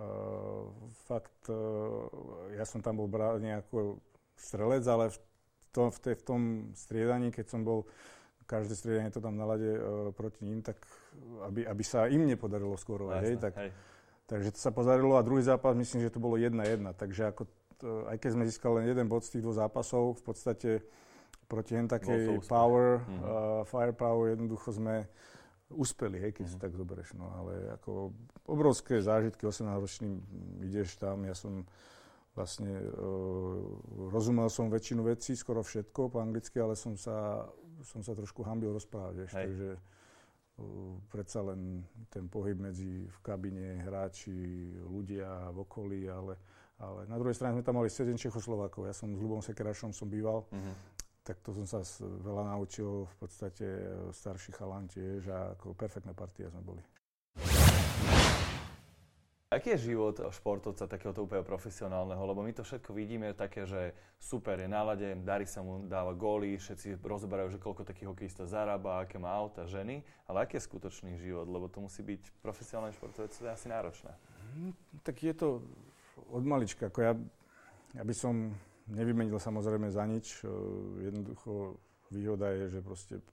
uh, 0.01 0.65
fakt, 1.05 1.46
uh, 1.46 2.10
ja 2.58 2.65
som 2.65 2.82
tam 2.82 2.98
bol 2.98 3.05
brány 3.05 3.62
ako 3.62 4.01
strelec, 4.34 4.82
ale 4.89 5.13
v 5.13 5.17
tom, 5.70 5.93
v, 5.93 6.00
tej, 6.01 6.15
v 6.17 6.24
tom 6.25 6.41
striedaní, 6.74 7.29
keď 7.29 7.53
som 7.53 7.62
bol 7.62 7.86
každé 8.50 8.74
striedanie 8.74 9.13
to 9.13 9.22
tam 9.22 9.38
na 9.38 9.46
lade 9.46 9.77
uh, 9.77 10.10
proti 10.10 10.41
ním, 10.41 10.65
tak 10.65 10.82
aby, 11.46 11.70
aby 11.70 11.84
sa 11.86 12.10
im 12.10 12.25
nepodarilo 12.25 12.74
skórovať, 12.74 13.22
hej, 13.29 13.36
tak, 13.38 13.53
hej. 13.62 13.70
Takže 14.24 14.56
to 14.56 14.60
sa 14.60 14.72
podarilo 14.72 15.20
a 15.20 15.25
druhý 15.25 15.44
zápas 15.44 15.75
myslím, 15.75 16.08
že 16.08 16.13
to 16.13 16.24
bolo 16.24 16.39
1-1. 16.39 16.56
Takže 16.96 17.27
ako 17.27 17.44
to, 17.75 18.08
aj 18.08 18.18
keď 18.24 18.30
sme 18.32 18.48
získali 18.48 18.74
len 18.80 18.86
jeden 18.96 19.08
bod 19.12 19.27
z 19.27 19.36
tých 19.38 19.44
dvoch 19.44 19.60
zápasov, 19.60 20.15
v 20.20 20.24
podstate 20.24 20.70
proti 21.51 21.75
hen 21.75 21.92
takej 21.92 22.39
power, 22.48 23.03
mm-hmm. 23.03 23.20
uh, 23.20 23.62
firepower 23.68 24.32
jednoducho 24.32 24.72
sme 24.72 25.06
uspeli, 25.74 26.24
hej, 26.24 26.32
keď 26.32 26.48
mm-hmm. 26.48 26.56
si 26.56 26.58
mhm. 26.58 26.63
tak 26.63 26.74
zoberieš. 26.80 27.10
No, 27.20 27.27
ale 27.36 27.75
ako 27.75 28.15
obrovské 28.48 29.03
zážitky, 29.03 29.44
18-ročný 29.44 30.24
ideš 30.63 30.96
tam, 30.96 31.27
ja 31.27 31.36
som 31.36 31.68
vlastne 32.34 32.80
uh, 32.80 33.60
rozumel 34.10 34.48
som 34.48 34.72
väčšinu 34.72 35.03
vecí, 35.03 35.36
skoro 35.36 35.62
všetko 35.62 36.15
po 36.15 36.18
anglicky, 36.24 36.58
ale 36.63 36.74
som 36.80 36.96
sa, 36.96 37.46
som 37.86 38.01
sa 38.01 38.15
trošku 38.15 38.42
hambil 38.42 38.74
rozprávať, 38.74 39.13
vieš, 39.20 39.34
takže 39.38 39.70
uh, 39.77 39.82
predsa 41.10 41.42
len 41.42 41.82
ten 42.14 42.30
pohyb 42.30 42.60
medzi 42.62 43.10
v 43.10 43.18
kabine, 43.26 43.82
hráči, 43.82 44.70
ľudia 44.86 45.50
v 45.50 45.58
okolí, 45.66 46.06
ale, 46.06 46.38
ale 46.78 47.10
na 47.10 47.18
druhej 47.18 47.34
strane 47.34 47.58
sme 47.58 47.66
tam 47.66 47.82
mali 47.82 47.90
7 47.90 48.14
Čechoslovákov, 48.14 48.86
ja 48.86 48.94
som 48.94 49.12
s 49.14 49.20
Lubom 49.20 49.42
Sekerašom 49.42 49.92
som 49.92 50.06
býval, 50.06 50.46
mm-hmm 50.54 51.04
tak 51.24 51.40
to 51.40 51.56
som 51.56 51.64
sa 51.64 51.80
veľa 52.04 52.52
naučil, 52.52 53.08
v 53.08 53.16
podstate 53.16 53.64
e, 53.64 54.12
starší 54.12 54.52
chalan 54.60 54.92
tiež 54.92 55.32
a 55.32 55.56
ako 55.56 55.72
perfektná 55.72 56.12
partia 56.12 56.52
sme 56.52 56.60
boli. 56.60 56.84
Aký 59.63 59.79
je 59.79 59.96
život 59.96 60.20
športovca 60.20 60.91
takéhoto 60.91 61.24
úplne 61.24 61.39
profesionálneho? 61.39 62.20
Lebo 62.20 62.43
my 62.43 62.51
to 62.51 62.67
všetko 62.67 62.91
vidíme 62.91 63.32
také, 63.32 63.63
že 63.63 63.96
super 64.20 64.60
je 64.60 64.67
nálade, 64.67 65.15
darí 65.24 65.48
sa 65.48 65.63
mu, 65.63 65.88
dáva 65.88 66.12
góly, 66.12 66.60
všetci 66.60 67.00
rozoberajú, 67.00 67.55
že 67.55 67.63
koľko 67.63 67.88
takých 67.88 68.12
hokejista 68.12 68.43
zarába, 68.43 69.00
aké 69.00 69.15
má 69.15 69.32
auta, 69.32 69.63
ženy. 69.63 70.03
Ale 70.27 70.43
aký 70.43 70.60
je 70.60 70.67
skutočný 70.67 71.15
život? 71.15 71.48
Lebo 71.48 71.72
to 71.72 71.79
musí 71.79 72.03
byť 72.03 72.43
profesionálny 72.43 72.91
športovec, 72.91 73.32
to 73.32 73.48
je 73.48 73.55
asi 73.55 73.72
náročné. 73.72 74.12
Hmm, 74.51 74.75
tak 75.00 75.24
je 75.24 75.32
to 75.32 75.63
od 76.27 76.43
malička. 76.43 76.91
Ako 76.91 77.00
ja, 77.00 77.15
ja 77.96 78.03
by 78.03 78.12
som 78.12 78.51
nevymenil 78.91 79.39
samozrejme 79.39 79.88
za 79.88 80.03
nič. 80.03 80.43
Jednoducho 81.08 81.79
výhoda 82.12 82.51
je, 82.51 82.67
že 82.67 82.79
proste 82.84 83.24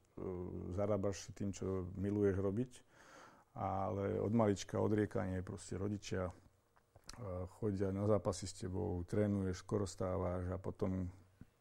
zarábaš 0.78 1.26
tým, 1.34 1.50
čo 1.50 1.90
miluješ 1.98 2.38
robiť. 2.38 2.70
Ale 3.54 4.20
od 4.22 4.30
malička 4.30 4.78
odriekanie, 4.78 5.42
proste 5.42 5.74
rodičia 5.74 6.30
e, 6.30 6.32
chodia 7.58 7.90
na 7.90 8.06
zápasy 8.06 8.46
s 8.46 8.54
tebou, 8.62 9.02
trénuješ, 9.04 9.66
skoro 9.66 9.84
stávaš 9.90 10.46
a 10.54 10.56
potom 10.56 11.10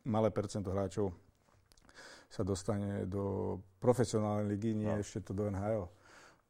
malé 0.06 0.30
percento 0.30 0.70
hráčov 0.70 1.10
sa 2.30 2.46
dostane 2.46 3.10
do 3.10 3.58
profesionálnej 3.82 4.46
ligy, 4.54 4.78
nie 4.78 4.94
no. 4.94 5.02
ešte 5.02 5.26
to 5.26 5.34
do 5.34 5.50
NHL. 5.50 5.90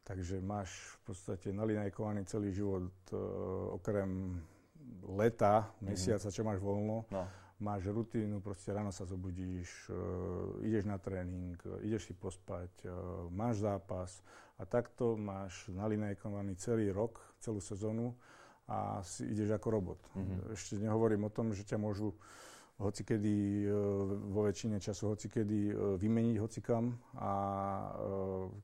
Takže 0.04 0.44
máš 0.44 0.68
v 1.00 1.12
podstate 1.12 1.48
nalinajkovaný 1.56 2.28
celý 2.28 2.52
život, 2.52 2.92
okrem 3.72 4.36
leta, 5.08 5.72
mhm. 5.80 5.84
mesiaca, 5.88 6.28
čo 6.28 6.42
máš 6.44 6.60
voľno, 6.60 7.08
no. 7.08 7.24
Máš 7.60 7.92
rutínu, 7.92 8.40
proste 8.40 8.72
ráno 8.72 8.90
sa 8.90 9.04
zobudíš, 9.04 9.68
uh, 9.92 10.64
ideš 10.64 10.88
na 10.88 10.96
tréning, 10.96 11.60
uh, 11.68 11.78
ideš 11.84 12.10
si 12.10 12.14
pospať, 12.16 12.72
uh, 12.88 13.28
máš 13.28 13.60
zápas 13.60 14.24
a 14.56 14.64
takto 14.64 15.14
máš 15.14 15.68
nalinajkovaný 15.68 16.56
celý 16.56 16.88
rok, 16.88 17.20
celú 17.38 17.60
sezónu 17.60 18.16
a 18.64 19.04
si 19.04 19.28
ideš 19.28 19.56
ako 19.56 19.68
robot. 19.68 20.00
Mm-hmm. 20.16 20.38
Ešte 20.56 20.74
nehovorím 20.80 21.28
o 21.28 21.32
tom, 21.32 21.52
že 21.52 21.68
ťa 21.68 21.76
môžu 21.80 22.16
hocikedy, 22.80 23.68
vo 24.32 24.48
väčšine 24.48 24.80
času 24.80 25.12
hocikedy 25.12 25.68
vymeniť 26.00 26.36
hocikam 26.40 26.96
a 27.12 27.32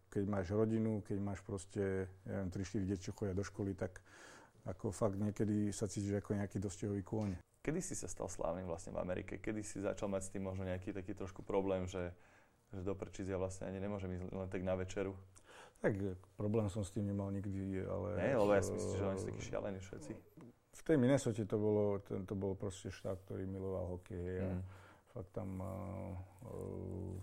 keď 0.09 0.25
máš 0.25 0.57
rodinu, 0.57 1.05
keď 1.05 1.19
máš 1.21 1.45
proste, 1.45 2.09
neviem, 2.25 2.49
3-4 2.49 2.89
deti, 2.89 3.05
čo 3.05 3.13
chodia 3.13 3.37
do 3.37 3.45
školy, 3.45 3.77
tak 3.77 4.01
ako 4.65 4.89
fakt 4.89 5.21
niekedy 5.21 5.69
sa 5.69 5.85
cítiš 5.85 6.19
ako 6.19 6.33
nejaký 6.33 6.59
dostihový 6.59 7.05
kôň. 7.05 7.37
Kedy 7.67 7.83
si 7.83 7.99
sa 7.99 8.07
stal 8.07 8.31
slávnym 8.31 8.71
vlastne 8.71 8.95
v 8.95 9.03
Amerike? 9.03 9.43
Kedy 9.43 9.67
si 9.67 9.83
začal 9.83 10.07
mať 10.07 10.31
s 10.31 10.31
tým 10.31 10.47
možno 10.47 10.63
nejaký 10.63 10.95
taký 10.95 11.19
trošku 11.19 11.43
problém, 11.43 11.91
že, 11.91 12.15
že 12.71 12.87
do 12.87 12.95
Prčic 12.95 13.27
ja 13.27 13.35
vlastne 13.35 13.67
ani 13.67 13.83
nemôžem 13.83 14.07
ísť 14.15 14.31
len 14.31 14.47
tak 14.47 14.63
na 14.63 14.79
večeru? 14.79 15.19
Tak 15.83 15.99
problém 16.39 16.71
som 16.71 16.87
s 16.87 16.95
tým 16.95 17.11
nemal 17.11 17.27
nikdy, 17.35 17.83
ale... 17.83 18.23
Nie, 18.23 18.39
lebo 18.39 18.55
ja 18.55 18.63
si 18.63 18.71
myslím, 18.71 18.95
že 18.95 19.03
oni 19.11 19.19
sú 19.19 19.27
takí 19.35 19.43
šialení 19.43 19.81
všetci. 19.83 20.13
V 20.79 20.83
tej 20.87 20.95
Minnesota 20.95 21.43
to 21.43 21.59
bolo, 21.59 21.99
ten, 22.07 22.23
to 22.23 22.39
bol 22.39 22.55
proste 22.55 22.95
štát, 22.95 23.19
ktorý 23.27 23.51
miloval 23.51 23.99
hokej 23.99 24.47
a 24.47 24.49
mm. 24.55 24.63
fakt 25.11 25.31
tam 25.35 25.59
uh, 25.59 25.67
uh, 26.47 27.19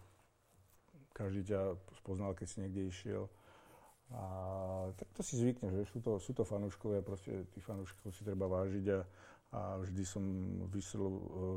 každý 1.16 1.56
ťa 1.56 1.80
spoznal, 2.04 2.36
keď 2.36 2.48
si 2.52 2.58
niekde 2.60 2.92
išiel. 2.92 3.32
A 4.12 4.22
tak 5.00 5.08
to 5.16 5.24
si 5.24 5.40
zvykne, 5.40 5.72
že 5.72 5.88
sú 5.88 6.04
to, 6.04 6.20
sú 6.20 6.36
to 6.36 6.44
fanúškovia, 6.44 7.00
proste 7.00 7.48
tých 7.56 7.64
fanúškov 7.64 8.12
si 8.12 8.22
treba 8.28 8.46
vážiť 8.46 8.86
a, 8.92 9.00
a 9.54 9.78
vždy 9.78 10.04
som 10.04 10.24
vyšiel, 10.74 11.06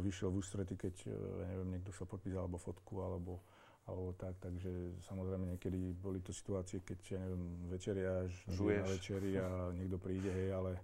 vyšiel 0.04 0.28
v 0.28 0.38
ústrety, 0.44 0.76
keď 0.76 0.94
ja 1.08 1.46
neviem, 1.48 1.80
niekto 1.80 1.96
sa 1.96 2.04
podpísal 2.04 2.44
alebo 2.44 2.60
fotku 2.60 3.00
alebo, 3.00 3.40
alebo 3.88 4.12
tak, 4.12 4.36
takže 4.36 5.00
samozrejme 5.00 5.56
niekedy 5.56 5.96
boli 5.96 6.20
to 6.20 6.36
situácie, 6.36 6.84
keď 6.84 6.98
ja 7.16 7.18
neviem, 7.24 7.72
večeriaš, 7.72 8.30
žuješ 8.52 8.84
na 8.84 8.92
večeri 8.92 9.30
a 9.40 9.48
niekto 9.72 9.96
príde, 9.96 10.28
hej, 10.28 10.52
ale 10.52 10.76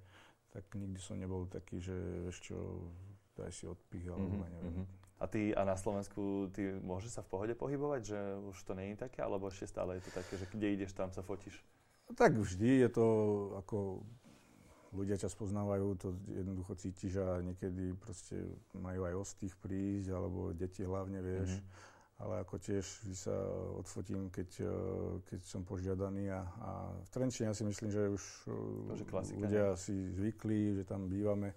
tak 0.57 0.65
nikdy 0.73 0.97
som 1.01 1.21
nebol 1.21 1.45
taký, 1.53 1.85
že 1.85 1.93
vieš 2.25 2.49
čo, 2.49 2.57
daj 3.37 3.53
si 3.53 3.69
odpich 3.69 4.09
alebo 4.09 4.33
mm-hmm, 4.33 4.53
neviem. 4.57 4.73
Mm-hmm. 4.73 4.87
A 5.23 5.25
ty 5.31 5.43
a 5.55 5.63
na 5.63 5.77
Slovensku, 5.79 6.51
ty 6.51 6.75
môžeš 6.81 7.21
sa 7.21 7.23
v 7.23 7.31
pohode 7.31 7.55
pohybovať, 7.55 8.01
že 8.03 8.19
už 8.51 8.59
to 8.65 8.73
nie 8.75 8.97
je 8.97 9.05
také, 9.05 9.23
alebo 9.23 9.53
ešte 9.53 9.71
stále 9.71 10.01
je 10.01 10.09
to 10.09 10.13
také, 10.17 10.35
že 10.35 10.51
kde 10.51 10.81
ideš, 10.81 10.97
tam 10.97 11.15
sa 11.15 11.23
fotíš? 11.23 11.61
Tak 12.17 12.35
vždy 12.35 12.83
je 12.83 12.91
to 12.91 13.07
ako 13.61 14.03
ľudia 14.93 15.17
ťa 15.17 15.29
spoznávajú, 15.33 15.87
to 15.97 16.09
jednoducho 16.29 16.77
cítiš 16.77 17.21
a 17.21 17.41
niekedy 17.41 17.97
proste 17.97 18.45
majú 18.77 19.09
aj 19.09 19.15
ostých 19.17 19.57
prísť, 19.59 20.13
alebo 20.13 20.53
deti 20.53 20.85
hlavne, 20.85 21.19
vieš. 21.25 21.57
Mm-hmm. 21.59 21.91
Ale 22.23 22.35
ako 22.47 22.55
tiež 22.63 22.87
sa 23.19 23.35
odfotím, 23.83 24.31
keď, 24.31 24.63
eh, 24.63 24.71
keď 25.27 25.41
som 25.43 25.67
požiadaný 25.67 26.31
a, 26.31 26.47
a 26.63 26.71
v 27.03 27.09
Trenčine 27.11 27.51
ja 27.51 27.57
si 27.57 27.67
myslím, 27.67 27.91
že 27.91 28.13
už 28.13 28.25
eh, 28.95 29.09
klasika, 29.11 29.43
ľudia 29.43 29.75
ne? 29.75 29.81
si 29.81 29.97
zvykli, 30.15 30.79
že 30.79 30.83
tam 30.87 31.11
bývame 31.11 31.51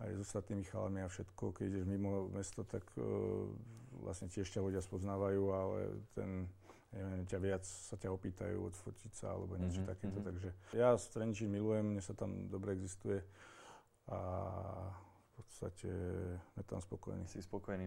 aj 0.00 0.10
s 0.16 0.18
ostatnými 0.24 0.64
chalami 0.66 1.04
a 1.04 1.12
všetko. 1.12 1.52
Keď 1.52 1.64
ideš 1.68 1.84
mimo 1.84 2.32
mesto, 2.32 2.64
tak 2.64 2.80
uh, 2.96 3.04
vlastne 4.00 4.32
tiež 4.32 4.48
ťa 4.48 4.64
ľudia 4.64 4.80
spoznávajú, 4.80 5.42
ale 5.52 5.78
ten, 6.16 6.48
neviem, 6.90 7.22
ťa 7.26 7.38
viac 7.38 7.64
sa 7.64 7.94
ťa 7.94 8.10
opýtajú 8.10 8.58
odfotiť 8.66 9.12
sa 9.14 9.34
alebo 9.34 9.54
niečo 9.54 9.82
mm-hmm. 9.82 9.92
takéto. 9.94 10.18
Mhm. 10.18 10.26
Takže 10.26 10.50
ja 10.74 10.88
Trenčín 10.98 11.50
milujem, 11.50 11.94
mne 11.94 12.02
sa 12.02 12.14
tam 12.14 12.50
dobre 12.50 12.74
existuje 12.74 13.22
a 14.10 14.18
v 14.90 15.28
podstate 15.38 15.90
sme 16.54 16.62
tam 16.66 16.82
spokojní. 16.82 17.24
Si 17.30 17.38
spokojný. 17.42 17.86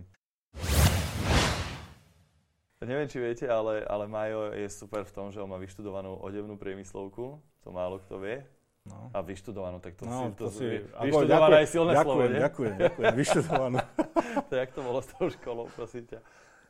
Neviem, 2.84 3.08
či 3.08 3.16
viete, 3.16 3.48
ale, 3.48 3.80
ale 3.88 4.12
Majo 4.12 4.52
je 4.52 4.68
super 4.68 5.08
v 5.08 5.16
tom, 5.16 5.32
že 5.32 5.40
on 5.40 5.48
má 5.48 5.56
vyštudovanú 5.56 6.20
odevnú 6.20 6.60
priemyslovku. 6.60 7.40
To 7.64 7.70
málo 7.72 8.04
kto 8.04 8.20
vie. 8.20 8.44
No. 8.84 9.08
A 9.16 9.24
vyštudovanú, 9.24 9.80
tak 9.80 9.96
to 9.96 10.04
no, 10.04 10.12
si... 10.12 10.24
To, 10.36 10.52
si 10.52 10.84
vyštudovaná 10.84 11.64
je 11.64 11.68
silné 11.72 11.96
ďakujem, 11.96 12.04
slovo? 12.04 12.44
Ďakujem, 12.44 12.76
ďakujem, 12.76 13.14
vyštudovanú. 13.16 13.78
to 14.52 14.54
jak 14.60 14.70
to 14.76 14.82
bolo 14.84 15.00
s 15.00 15.08
tou 15.16 15.28
školou, 15.32 15.66
prosím 15.72 16.04
ťa? 16.12 16.20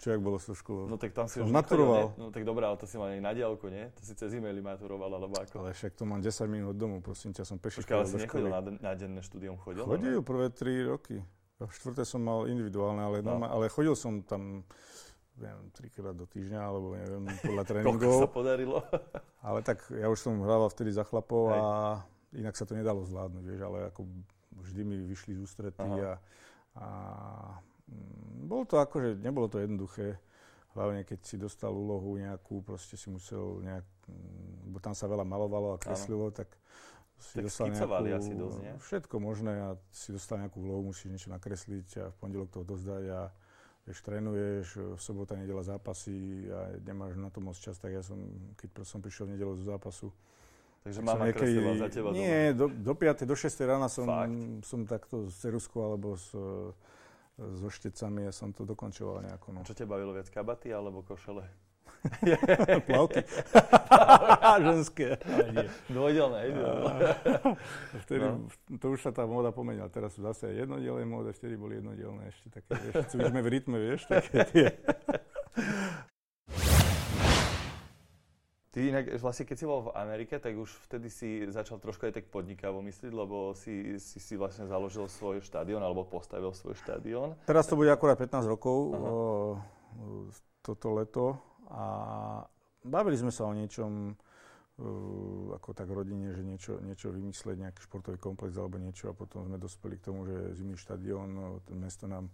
Čo 0.03 0.11
jak 0.11 0.19
bolo 0.19 0.35
s 0.35 0.51
tou 0.51 0.55
školou? 0.59 0.91
No 0.91 0.99
tak 0.99 1.15
tam 1.15 1.31
si 1.31 1.39
som 1.39 1.47
už 1.47 1.55
maturoval. 1.55 2.11
Nechodil, 2.11 2.19
no 2.19 2.25
tak 2.35 2.43
dobré, 2.43 2.63
ale 2.67 2.75
to 2.75 2.83
si 2.83 2.99
mal 2.99 3.07
aj 3.07 3.23
na 3.23 3.31
diálku, 3.31 3.71
nie? 3.71 3.87
To 3.95 4.01
si 4.03 4.11
cez 4.19 4.35
e-maily 4.35 4.59
maturoval, 4.59 5.07
alebo 5.07 5.39
ako? 5.39 5.63
Ale 5.63 5.71
však 5.71 5.95
to 5.95 6.03
mám 6.03 6.19
10 6.19 6.43
minút 6.51 6.75
domu, 6.75 6.99
prosím 6.99 7.31
ťa, 7.31 7.47
som 7.47 7.55
peši 7.55 7.87
Počkaj, 7.87 7.95
ale 7.95 8.07
si 8.11 8.19
nechodil 8.19 8.51
na, 8.51 8.59
na 8.83 8.91
denné 8.99 9.23
štúdium, 9.23 9.55
chodil? 9.63 9.87
Chodil 9.87 10.19
prvé 10.19 10.51
3 10.51 10.91
roky. 10.91 11.23
V 11.63 11.71
štvrté 11.71 12.03
som 12.03 12.19
mal 12.19 12.51
individuálne, 12.51 12.99
ale, 12.99 13.23
no. 13.23 13.39
ale 13.47 13.71
chodil 13.71 13.95
som 13.95 14.19
tam 14.27 14.67
neviem, 15.39 15.71
trikrát 15.71 16.13
do 16.13 16.27
týždňa, 16.27 16.59
alebo 16.59 16.99
neviem, 16.99 17.23
podľa 17.39 17.63
tréningov. 17.71 18.03
Koľko 18.03 18.23
sa 18.27 18.29
podarilo? 18.29 18.77
ale 19.47 19.59
tak 19.63 19.87
ja 19.87 20.11
už 20.11 20.19
som 20.19 20.35
hrával 20.43 20.67
vtedy 20.67 20.91
za 20.91 21.07
chlapov 21.07 21.47
Hej. 21.47 21.57
a 21.57 21.63
inak 22.43 22.59
sa 22.59 22.67
to 22.67 22.75
nedalo 22.75 23.07
zvládnuť, 23.07 23.43
vieš, 23.47 23.61
ale 23.63 23.79
ako 23.87 24.03
vždy 24.67 24.81
mi 24.83 24.95
vyšli 25.07 25.39
z 25.39 25.41
ústretí 25.41 25.89
a, 26.03 26.19
a 26.75 26.87
bolo 28.43 28.63
to 28.67 28.79
akože, 28.79 29.19
nebolo 29.19 29.47
to 29.47 29.59
jednoduché, 29.59 30.19
hlavne 30.73 31.05
keď 31.05 31.19
si 31.23 31.35
dostal 31.37 31.71
úlohu 31.73 32.17
nejakú, 32.17 32.65
proste 32.65 32.97
si 32.97 33.09
musel 33.09 33.61
nejak, 33.61 33.85
mm, 34.09 34.73
bo 34.73 34.77
tam 34.81 34.97
sa 34.97 35.05
veľa 35.05 35.25
malovalo 35.25 35.77
a 35.77 35.81
kreslilo, 35.81 36.29
ano. 36.29 36.35
tak 36.35 36.49
si 37.23 37.39
tak 37.39 37.47
dostal 37.47 37.71
nejakú, 37.71 38.03
asi 38.11 38.33
dosť, 38.35 38.57
nie? 38.59 38.73
všetko 38.83 39.15
možné 39.21 39.53
a 39.55 39.69
si 39.93 40.11
dostal 40.11 40.43
nejakú 40.43 40.59
úlohu, 40.59 40.91
musíš 40.91 41.07
niečo 41.07 41.29
nakresliť 41.31 41.87
a 42.03 42.05
v 42.11 42.15
pondelok 42.19 42.49
to 42.51 42.67
dozdať 42.67 43.03
a 43.15 43.19
vieš, 43.87 43.99
trénuješ, 44.03 44.67
v 44.95 45.01
sobota, 45.01 45.39
nedela 45.39 45.63
zápasy 45.63 46.47
a 46.51 46.75
nemáš 46.83 47.19
na 47.19 47.31
to 47.31 47.39
moc 47.39 47.55
čas, 47.55 47.79
tak 47.79 47.95
ja 47.95 48.03
som, 48.03 48.19
keď 48.59 48.83
som 48.83 48.99
prišiel 48.99 49.27
v 49.27 49.39
nedelu 49.39 49.55
zo 49.59 49.65
zápasu, 49.71 50.11
Takže 50.83 50.99
mama 50.99 51.31
niekedy, 51.31 51.79
za 51.79 51.87
teba 51.87 52.11
Nie, 52.11 52.51
do, 52.51 52.67
do 52.67 52.91
5. 52.91 53.23
do 53.23 53.35
6. 53.39 53.55
rána 53.63 53.87
som, 53.87 54.03
som 54.67 54.83
takto 54.83 55.31
s 55.31 55.39
ceruskou 55.39 55.79
alebo 55.79 56.19
s, 56.19 56.27
so 57.37 57.69
štecami 57.69 58.29
a 58.29 58.31
som 58.31 58.53
to 58.53 58.61
dokončoval 58.63 59.25
nejako. 59.25 59.47
No. 59.57 59.59
A 59.61 59.67
čo 59.67 59.73
ťa 59.73 59.89
bavilo 59.89 60.13
viac, 60.13 60.29
kabaty 60.29 60.69
alebo 60.69 61.01
košele? 61.01 61.49
Plavky. 62.87 63.23
Ženské. 64.67 65.15
Dvojdelné, 65.87 66.51
Vtedy, 68.03 68.25
no. 68.27 68.47
to 68.75 68.85
už 68.91 68.99
sa 69.07 69.11
tá 69.15 69.23
móda 69.23 69.55
pomenila. 69.55 69.87
Teraz 69.87 70.19
sú 70.19 70.21
zase 70.23 70.51
jednodielne 70.51 71.07
módy, 71.07 71.31
vtedy 71.31 71.55
boli 71.55 71.79
jednodielne 71.79 72.27
ešte 72.27 72.59
také, 72.59 72.75
vieš, 72.91 73.15
sme 73.15 73.39
v 73.39 73.49
rytme, 73.49 73.77
vieš, 73.79 74.03
také 74.11 74.37
tie. 74.51 74.67
Ty 78.73 78.89
inak 78.89 79.05
vlastne, 79.21 79.45
keď 79.45 79.57
si 79.61 79.69
bol 79.69 79.85
v 79.85 79.93
Amerike, 79.93 80.41
tak 80.41 80.57
už 80.57 80.89
vtedy 80.89 81.05
si 81.13 81.45
začal 81.45 81.77
trošku 81.77 82.09
aj 82.09 82.17
tak 82.17 82.25
podnikavo 82.33 82.81
myslieť, 82.81 83.13
lebo 83.13 83.53
si, 83.53 84.01
si, 84.01 84.17
si 84.17 84.33
vlastne 84.33 84.65
založil 84.65 85.05
svoj 85.05 85.45
štadión 85.45 85.77
alebo 85.77 86.09
postavil 86.09 86.49
svoj 86.57 86.73
štadión. 86.81 87.37
Teraz 87.45 87.69
to 87.69 87.77
bude 87.77 87.93
akurát 87.93 88.17
15 88.17 88.49
rokov, 88.49 88.77
o, 88.89 88.97
toto 90.65 90.89
leto 90.89 91.37
a 91.69 91.85
bavili 92.81 93.13
sme 93.13 93.29
sa 93.29 93.45
o 93.45 93.53
niečom, 93.53 94.17
Uh, 94.73 95.53
ako 95.53 95.77
tak 95.77 95.85
rodine, 95.85 96.33
že 96.33 96.41
niečo, 96.41 96.81
niečo 96.81 97.13
vymyslieť, 97.13 97.61
nejaký 97.61 97.85
športový 97.85 98.17
komplex 98.17 98.57
alebo 98.57 98.81
niečo 98.81 99.05
a 99.05 99.13
potom 99.13 99.45
sme 99.45 99.61
dospeli 99.61 100.01
k 100.01 100.09
tomu, 100.09 100.25
že 100.25 100.57
zimný 100.57 100.81
štadión, 100.81 101.61
to 101.61 101.77
mesto 101.77 102.09
nám 102.09 102.33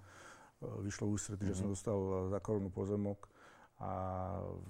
uh, 0.64 0.80
vyšlo 0.80 1.12
ústretí, 1.12 1.44
mm-hmm. 1.44 1.52
že 1.52 1.60
som 1.60 1.68
mhm. 1.68 1.74
dostal 1.76 2.00
za 2.32 2.40
korunu 2.40 2.72
pozemok 2.72 3.28
a 3.80 3.92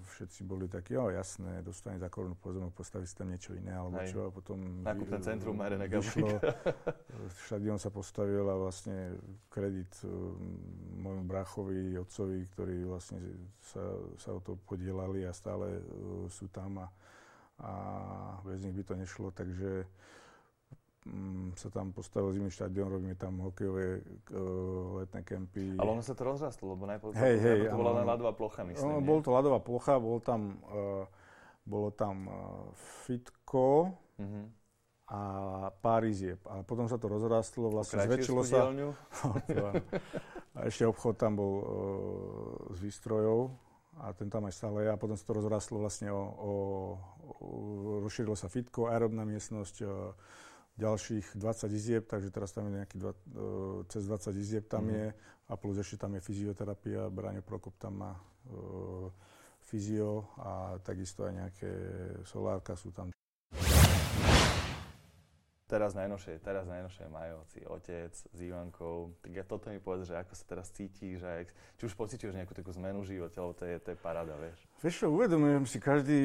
všetci 0.06 0.46
boli 0.46 0.70
takí, 0.70 0.94
jo 0.94 1.10
jasné, 1.10 1.66
dostane 1.66 1.98
za 1.98 2.14
korunu 2.14 2.38
pozemok, 2.38 2.78
postaví 2.78 3.10
si 3.10 3.18
tam 3.18 3.34
niečo 3.34 3.58
iné, 3.58 3.74
alebo 3.74 3.98
Hej. 3.98 4.14
čo, 4.14 4.20
a 4.22 4.30
potom... 4.30 4.86
Nákupné 4.86 5.18
centrum 5.26 5.58
Marina 5.58 5.90
vyšlo, 5.90 6.38
štadión 7.50 7.82
sa 7.82 7.90
postavil 7.90 8.46
a 8.46 8.54
vlastne 8.54 9.18
kredit 9.50 9.90
uh, 10.06 10.14
môjmu 11.02 11.26
brachovi, 11.26 11.98
otcovi, 11.98 12.46
ktorí 12.54 12.86
vlastne 12.86 13.18
sa, 13.74 13.82
sa 14.22 14.30
o 14.38 14.46
to 14.46 14.62
podielali 14.70 15.26
a 15.26 15.34
stále 15.34 15.82
uh, 15.82 16.30
sú 16.30 16.46
tam 16.54 16.78
a, 16.78 16.88
a 17.66 17.72
bez 18.46 18.62
nich 18.62 18.78
by 18.78 18.84
to 18.86 18.94
nešlo, 18.94 19.34
takže 19.34 19.90
sa 21.56 21.68
tam 21.74 21.92
postavil 21.92 22.32
zimný 22.36 22.52
štadión, 22.54 22.88
robíme 22.88 23.16
tam 23.18 23.42
hokejové 23.42 24.00
uh, 24.00 25.04
letné 25.04 25.22
kempy. 25.26 25.76
Ale 25.76 25.90
ono 25.92 26.04
sa 26.06 26.14
to 26.14 26.24
rozrastlo, 26.24 26.76
lebo 26.76 26.88
najprv 26.88 27.12
hey, 27.18 27.36
to, 27.36 27.44
hey, 27.44 27.60
to 27.68 27.78
bola 27.78 27.92
len 28.00 28.06
ľadová 28.06 28.32
plocha, 28.36 28.62
myslím. 28.64 28.88
No, 28.88 29.04
bol 29.04 29.20
to 29.20 29.30
ľadová 29.34 29.60
plocha, 29.60 30.00
bol 30.00 30.22
tam, 30.22 30.62
uh, 30.70 31.04
bolo 31.66 31.90
tam 31.92 32.16
uh, 32.30 32.36
fitko 33.06 33.96
uh-huh. 34.20 34.46
a 35.12 35.22
pár 35.84 36.08
izieb. 36.08 36.40
A 36.48 36.62
potom 36.64 36.88
sa 36.88 37.02
to 37.02 37.10
rozrastlo, 37.10 37.68
vlastne 37.74 38.06
zväčšilo 38.06 38.42
sa. 38.46 38.70
a 40.58 40.60
ešte 40.66 40.88
obchod 40.88 41.18
tam 41.18 41.36
bol 41.36 41.54
uh, 41.60 41.66
s 42.76 42.80
výstrojou 42.80 43.52
a 44.00 44.16
ten 44.16 44.32
tam 44.32 44.48
aj 44.48 44.54
stále 44.56 44.88
je. 44.88 44.90
A 44.94 44.98
potom 44.98 45.20
sa 45.20 45.26
to 45.28 45.36
rozrastlo 45.36 45.84
vlastne 45.84 46.08
o, 46.08 46.24
o, 46.24 46.54
o 47.28 47.50
rozšírilo 48.08 48.38
sa 48.38 48.48
fitko, 48.48 48.88
aerobná 48.88 49.28
miestnosť, 49.28 49.76
uh, 49.84 50.16
ďalších 50.80 51.36
20 51.36 51.76
izieb, 51.76 52.04
takže 52.08 52.32
teraz 52.32 52.56
tam 52.56 52.72
je 52.72 52.80
nejaký 52.80 52.96
dva, 52.96 53.12
uh, 53.12 53.84
cez 53.92 54.08
20 54.08 54.32
izieb 54.40 54.66
tam 54.72 54.88
mm. 54.88 54.96
je 54.96 55.06
a 55.50 55.54
plus 55.60 55.76
ešte 55.76 56.00
tam 56.00 56.16
je 56.16 56.22
fyzioterapia, 56.24 57.12
Braňo 57.12 57.44
Prokop 57.44 57.76
tam 57.76 58.00
má 58.00 58.14
uh, 58.16 59.12
fyzio 59.68 60.26
a 60.40 60.80
takisto 60.80 61.28
aj 61.28 61.34
nejaké 61.36 61.72
solárka 62.24 62.74
sú 62.80 62.96
tam. 62.96 63.12
Teraz 65.70 65.94
najnovšie, 65.94 66.42
teraz 66.42 66.66
najnovšie 66.66 67.14
Majovci, 67.14 67.62
otec 67.70 68.10
s 68.10 68.40
Ivankou. 68.42 69.14
Tak 69.22 69.32
ja 69.38 69.46
toto 69.46 69.70
mi 69.70 69.78
povedz, 69.78 70.10
že 70.10 70.18
ako 70.18 70.34
sa 70.34 70.46
teraz 70.50 70.74
cítiš, 70.74 71.22
že 71.22 71.46
či 71.78 71.84
už 71.86 71.94
pociťuješ 71.94 72.34
nejakú 72.34 72.58
takú 72.58 72.74
zmenu 72.74 73.06
v 73.06 73.14
živote, 73.14 73.38
lebo 73.38 73.54
to 73.54 73.70
je, 73.70 73.78
to 73.78 73.94
je 73.94 73.98
paráda, 74.02 74.34
vieš. 74.42 74.58
Vieš 74.82 74.96
čo, 75.06 75.08
uvedomujem 75.14 75.70
si 75.70 75.78
každý 75.78 76.18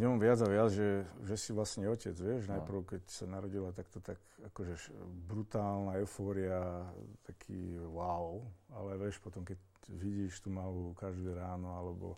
dňom 0.00 0.16
viac 0.16 0.40
a 0.40 0.48
viac, 0.48 0.72
že, 0.72 1.04
že 1.20 1.36
si 1.36 1.52
vlastne 1.52 1.84
otec, 1.84 2.16
vieš. 2.16 2.48
No. 2.48 2.56
Najprv, 2.56 2.96
keď 2.96 3.02
sa 3.12 3.28
narodila, 3.28 3.76
tak 3.76 3.92
to 3.92 4.00
tak 4.00 4.16
akože 4.40 4.88
brutálna 5.28 6.00
eufória, 6.00 6.88
taký 7.28 7.76
wow. 7.92 8.40
Ale 8.72 8.96
vieš, 8.96 9.20
potom 9.20 9.44
keď 9.44 9.60
vidíš 9.92 10.40
tú 10.40 10.48
malú 10.48 10.96
každé 10.96 11.36
ráno, 11.36 11.76
alebo 11.76 12.16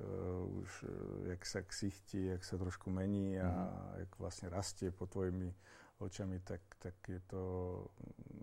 uh, 0.00 0.64
už 0.64 0.88
uh, 0.88 0.90
jak 1.36 1.44
sa 1.44 1.60
ksichti, 1.60 2.32
jak 2.32 2.40
sa 2.48 2.56
trošku 2.56 2.88
mení 2.88 3.36
a 3.36 3.44
mm. 3.44 4.08
jak 4.08 4.10
vlastne 4.16 4.48
rastie 4.48 4.88
pod 4.88 5.12
tvojimi 5.12 5.52
očami, 5.98 6.40
tak, 6.40 6.60
tak 6.78 6.94
je 7.08 7.20
to 7.28 7.42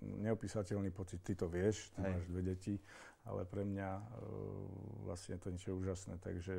neopísateľný 0.02 0.92
pocit. 0.92 1.24
Ty 1.24 1.36
to 1.36 1.48
vieš, 1.48 1.92
ty 1.96 2.02
Hej. 2.02 2.12
máš 2.12 2.24
dve 2.28 2.42
deti, 2.42 2.76
ale 3.28 3.44
pre 3.46 3.68
mňa 3.68 3.90
uh, 4.00 4.04
vlastne 5.06 5.36
je 5.38 5.42
to 5.42 5.50
niečo 5.52 5.72
úžasné. 5.76 6.18
Takže 6.24 6.56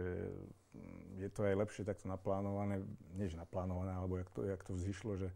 mm, 0.77 1.25
je 1.25 1.29
to 1.33 1.41
aj 1.47 1.55
lepšie 1.57 1.83
takto 1.89 2.07
naplánované, 2.07 2.85
než 3.17 3.35
naplánované, 3.35 3.97
alebo 3.97 4.21
jak 4.21 4.31
to, 4.31 4.45
jak 4.45 4.61
to 4.65 4.73
vzýšlo, 4.77 5.17
že, 5.17 5.29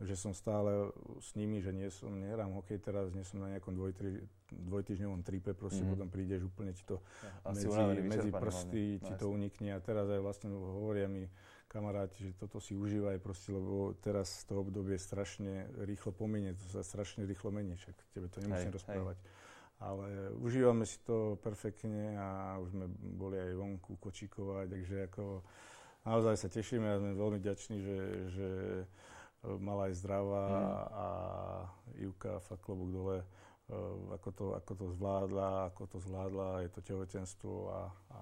že 0.00 0.14
som 0.16 0.32
stále 0.32 0.88
s 1.20 1.36
nimi, 1.36 1.60
že 1.60 1.76
nie 1.76 1.92
som, 1.92 2.08
nehrám 2.16 2.56
hokej 2.56 2.80
teraz, 2.80 3.12
nie 3.12 3.22
som 3.22 3.44
na 3.44 3.52
nejakom 3.52 3.76
dvoj, 3.76 3.92
tri, 3.92 4.24
dvojtyžňovom 4.48 5.20
tripe, 5.20 5.52
proste 5.52 5.84
mm-hmm. 5.84 5.92
potom 5.92 6.08
prídeš 6.08 6.48
úplne 6.48 6.72
ti 6.72 6.82
to 6.88 7.04
ja, 7.20 7.52
medzi, 7.52 7.68
medzi 8.08 8.30
prsty, 8.32 8.84
ti 9.04 9.12
to 9.20 9.28
unikne 9.28 9.76
a 9.76 9.80
teraz 9.84 10.08
aj 10.08 10.24
vlastne 10.24 10.48
hovoria 10.50 11.04
mi, 11.04 11.28
kamaráti, 11.70 12.26
že 12.26 12.32
toto 12.34 12.58
si 12.58 12.74
užívaj 12.74 13.22
proste, 13.22 13.54
lebo 13.54 13.94
teraz 14.02 14.42
to 14.50 14.58
obdobie 14.58 14.98
strašne 14.98 15.70
rýchlo 15.86 16.10
pominie, 16.10 16.58
to 16.58 16.66
sa 16.74 16.82
strašne 16.82 17.22
rýchlo 17.22 17.54
mení, 17.54 17.78
však 17.78 17.94
tebe 18.10 18.26
to 18.26 18.42
nemusím 18.42 18.74
hej, 18.74 18.76
rozprávať. 18.82 19.16
Hej. 19.22 19.28
Ale 19.80 20.06
užívame 20.42 20.84
si 20.84 21.00
to 21.06 21.40
perfektne 21.40 22.18
a 22.18 22.58
už 22.60 22.74
sme 22.74 22.84
boli 23.16 23.38
aj 23.38 23.54
vonku 23.56 23.96
kočíkovať, 23.96 24.66
takže 24.66 24.96
ako 25.08 25.40
naozaj 26.04 26.36
sa 26.36 26.48
tešíme 26.50 26.84
a 26.84 27.00
sme 27.00 27.16
veľmi 27.16 27.38
vďační, 27.40 27.76
že, 27.80 27.98
že 28.34 28.48
mala 29.62 29.88
aj 29.88 29.94
zdravá 30.04 30.46
mm. 30.52 30.84
a 30.92 31.06
Ivka, 31.96 32.44
fakt 32.44 32.60
klobúk 32.60 32.92
dole, 32.92 33.18
ako 34.10 34.28
to, 34.34 34.46
ako 34.58 34.72
to 34.74 34.86
zvládla, 34.98 35.70
ako 35.72 35.82
to 35.86 35.98
zvládla, 36.02 36.66
je 36.66 36.70
to 36.74 36.80
tehotenstvo 36.82 37.52
a, 37.70 37.80
a 38.10 38.20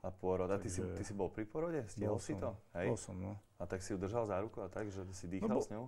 a 0.00 0.08
pôrod. 0.08 0.48
A 0.48 0.56
ty, 0.56 0.72
si, 0.72 0.80
ty 0.80 1.02
si 1.04 1.12
bol 1.12 1.28
pri 1.28 1.44
porode? 1.44 1.84
Stihol 1.92 2.16
si 2.16 2.32
som, 2.32 2.40
to? 2.40 2.50
Hej? 2.76 2.88
Bol 2.88 2.98
som, 2.98 3.16
no. 3.20 3.32
A 3.60 3.68
tak 3.68 3.84
si 3.84 3.92
ju 3.92 3.98
držal 4.00 4.24
za 4.24 4.40
ruku 4.40 4.64
a 4.64 4.68
tak, 4.72 4.88
že 4.88 5.04
si 5.12 5.28
no 5.28 5.32
dýchal 5.36 5.48
no, 5.48 5.56
bo, 5.56 5.60
s 5.60 5.68
ňou? 5.68 5.84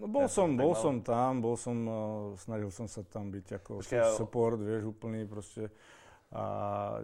No 0.00 0.04
bol 0.08 0.22
ja 0.24 0.30
som, 0.32 0.48
bol 0.56 0.74
som 0.74 0.94
tam, 1.04 1.44
bol 1.44 1.56
som, 1.60 1.76
uh, 1.84 1.96
snažil 2.40 2.72
som 2.72 2.88
sa 2.88 3.04
tam 3.04 3.28
byť 3.28 3.46
ako 3.60 3.72
Počkej, 3.84 4.16
support, 4.16 4.58
vieš, 4.58 4.88
úplný 4.88 5.28
proste. 5.28 5.68
A 6.32 6.44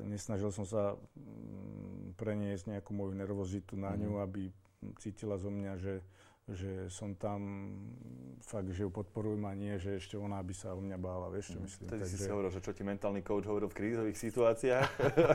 nesnažil 0.09 0.49
som 0.49 0.65
sa 0.65 0.97
um, 0.97 2.17
preniesť 2.17 2.73
nejakú 2.73 2.97
moju 2.97 3.13
nervozitu 3.13 3.77
na 3.77 3.93
ňu, 3.93 4.17
mm. 4.17 4.25
aby 4.25 4.49
cítila 4.97 5.37
zo 5.37 5.53
mňa, 5.53 5.73
že 5.77 6.01
že 6.49 6.89
som 6.89 7.13
tam 7.13 7.69
fakt, 8.41 8.73
že 8.73 8.87
ju 8.87 8.91
podporujem 8.91 9.45
a 9.45 9.53
nie, 9.53 9.77
že 9.77 10.01
ešte 10.01 10.17
ona 10.17 10.41
by 10.41 10.55
sa 10.57 10.73
o 10.73 10.81
mňa 10.81 10.97
bála, 10.97 11.29
vieš 11.29 11.53
čo 11.53 11.59
mhm. 11.61 11.65
myslím. 11.69 11.87
Tedy 11.93 12.03
Takže... 12.05 12.17
si 12.17 12.17
si 12.25 12.29
hovoril, 12.33 12.51
že 12.53 12.61
čo 12.65 12.73
ti 12.73 12.83
mentálny 12.87 13.21
coach 13.21 13.45
hovoril 13.45 13.69
v 13.69 13.77
krízových 13.77 14.17
situáciách. 14.17 14.89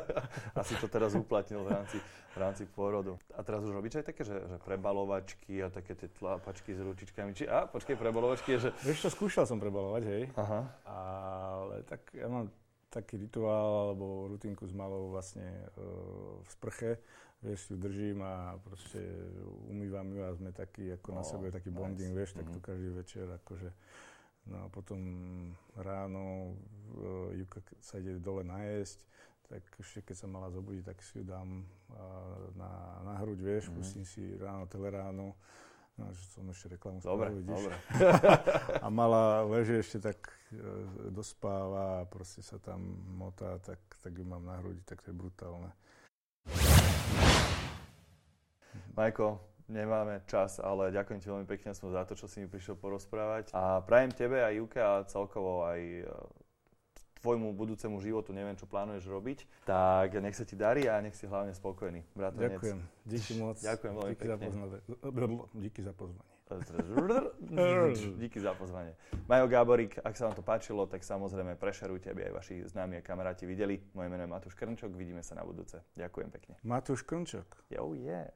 Asi 0.62 0.74
to 0.82 0.90
teraz 0.90 1.14
uplatnil 1.14 1.62
v 1.62 1.70
rámci, 1.70 1.98
v 2.34 2.38
rámci 2.42 2.64
pôrodu. 2.66 3.22
A 3.38 3.46
teraz 3.46 3.62
už 3.62 3.78
robíš 3.78 4.02
aj 4.02 4.06
také, 4.10 4.26
že, 4.26 4.42
že 4.42 4.58
prebalovačky 4.66 5.62
a 5.62 5.70
také 5.70 5.94
tie 5.94 6.10
tlapačky 6.10 6.74
s 6.74 6.82
ručičkami. 6.82 7.38
Či, 7.38 7.46
a 7.46 7.70
počkej, 7.70 7.94
prebalovačky 7.94 8.58
je, 8.58 8.60
že... 8.68 8.70
Vieš 8.82 9.06
čo, 9.06 9.10
skúšal 9.14 9.46
som 9.46 9.62
prebalovať, 9.62 10.04
hej. 10.10 10.24
Aha. 10.34 10.66
Ale 10.90 11.86
tak 11.86 12.10
ja 12.18 12.26
mám 12.26 12.50
taký 12.94 13.18
rituál 13.18 13.90
alebo 13.90 14.30
rutinku 14.30 14.70
s 14.70 14.74
malou 14.78 15.10
vlastne 15.10 15.66
uh, 15.74 16.38
v 16.46 16.50
sprche 16.54 16.92
vieš, 17.44 17.74
ju 17.74 17.76
držím 17.76 18.24
a 18.24 18.56
proste 18.62 19.04
umývam 19.68 20.08
ju 20.16 20.22
a 20.24 20.32
sme 20.32 20.56
takí 20.56 20.94
ako 20.96 21.10
no, 21.12 21.16
na 21.20 21.24
sebe, 21.28 21.46
taký 21.52 21.74
nice. 21.74 21.80
bonding, 21.82 22.12
vieš, 22.16 22.32
mm-hmm. 22.32 22.40
tak 22.40 22.56
to 22.56 22.60
mhm. 22.62 22.66
každý 22.72 22.90
večer 22.94 23.26
akože 23.28 23.70
No 24.44 24.68
a 24.68 24.68
potom 24.68 25.00
ráno 25.80 26.56
uh, 27.00 27.32
Juka 27.32 27.64
sa 27.80 27.96
ide 27.96 28.20
dole 28.20 28.44
najesť, 28.44 29.00
tak 29.48 29.64
ešte 29.80 30.12
keď 30.12 30.16
sa 30.20 30.28
mala 30.28 30.52
zobudiť, 30.52 30.84
tak 30.84 31.00
si 31.00 31.20
ju 31.20 31.24
dám 31.24 31.64
uh, 31.64 32.52
na, 32.60 32.72
na 33.08 33.14
hruď, 33.24 33.40
vieš, 33.40 33.72
mm-hmm. 33.72 33.78
pustím 33.80 34.04
si 34.04 34.36
ráno, 34.36 34.68
teleráno. 34.68 35.40
No, 35.94 36.10
že 36.10 36.26
som 36.34 36.50
ešte 36.50 36.74
reklamu 36.74 36.98
dobre, 37.06 37.30
vidíš. 37.30 37.70
Dobre. 37.70 37.76
a 38.86 38.88
mala 38.90 39.46
leže 39.46 39.78
ešte 39.78 39.98
tak 40.02 40.26
uh, 40.26 41.14
dospáva 41.14 42.02
a 42.02 42.08
proste 42.10 42.42
sa 42.42 42.58
tam 42.58 42.82
motá, 43.14 43.62
tak, 43.62 43.78
tak 44.02 44.10
ju 44.18 44.26
mám 44.26 44.42
na 44.42 44.58
hrudi, 44.58 44.82
tak 44.90 45.06
to 45.06 45.14
je 45.14 45.16
brutálne. 45.16 45.70
Majko, 48.98 49.38
nemáme 49.70 50.26
čas, 50.26 50.58
ale 50.58 50.90
ďakujem 50.90 51.20
ti 51.22 51.28
veľmi 51.30 51.48
pekne 51.50 51.78
som 51.78 51.94
za 51.94 52.06
to, 52.10 52.18
čo 52.18 52.26
si 52.26 52.42
mi 52.42 52.50
prišiel 52.50 52.74
porozprávať. 52.78 53.54
A 53.54 53.82
prajem 53.86 54.14
tebe 54.14 54.42
aj 54.42 54.54
Juke 54.58 54.82
a 54.82 55.06
celkovo 55.06 55.66
aj 55.66 55.82
e, 55.82 56.06
tvojmu 57.24 57.56
budúcemu 57.56 58.04
životu, 58.04 58.36
neviem, 58.36 58.60
čo 58.60 58.68
plánuješ 58.68 59.08
robiť, 59.08 59.64
tak 59.64 60.20
nech 60.20 60.36
sa 60.36 60.44
ti 60.44 60.60
darí 60.60 60.92
a 60.92 61.00
nech 61.00 61.16
si 61.16 61.24
hlavne 61.24 61.56
spokojný. 61.56 62.04
Bratonec. 62.12 62.60
Ďakujem, 62.60 62.80
díky 63.08 63.34
moc. 63.40 63.56
Ďakujem 63.64 63.94
veľmi 63.96 64.16
díky 64.20 64.28
pekne. 64.28 64.52
Za 64.52 65.48
díky 65.56 65.82
za 65.82 65.94
pozvanie. 65.96 66.34
Díky 68.22 68.38
za 68.38 68.54
pozvanie. 68.54 68.94
Majo 69.26 69.48
Gáborík, 69.48 69.98
ak 70.04 70.14
sa 70.14 70.30
vám 70.30 70.36
to 70.38 70.44
páčilo, 70.46 70.86
tak 70.86 71.02
samozrejme 71.02 71.58
prešerujte, 71.58 72.12
aby 72.14 72.30
aj 72.30 72.34
vaši 72.36 72.56
známi 72.68 73.00
a 73.00 73.02
kamaráti 73.02 73.48
videli. 73.50 73.80
Moje 73.96 74.12
meno 74.12 74.22
je 74.22 74.30
Matúš 74.30 74.54
Krnčok, 74.54 74.94
vidíme 74.94 75.24
sa 75.26 75.34
na 75.34 75.48
budúce. 75.48 75.82
Ďakujem 75.98 76.30
pekne. 76.30 76.54
Matúš 76.62 77.08
Krnčok. 77.08 77.48
Oh 77.80 77.96
yeah. 77.98 78.30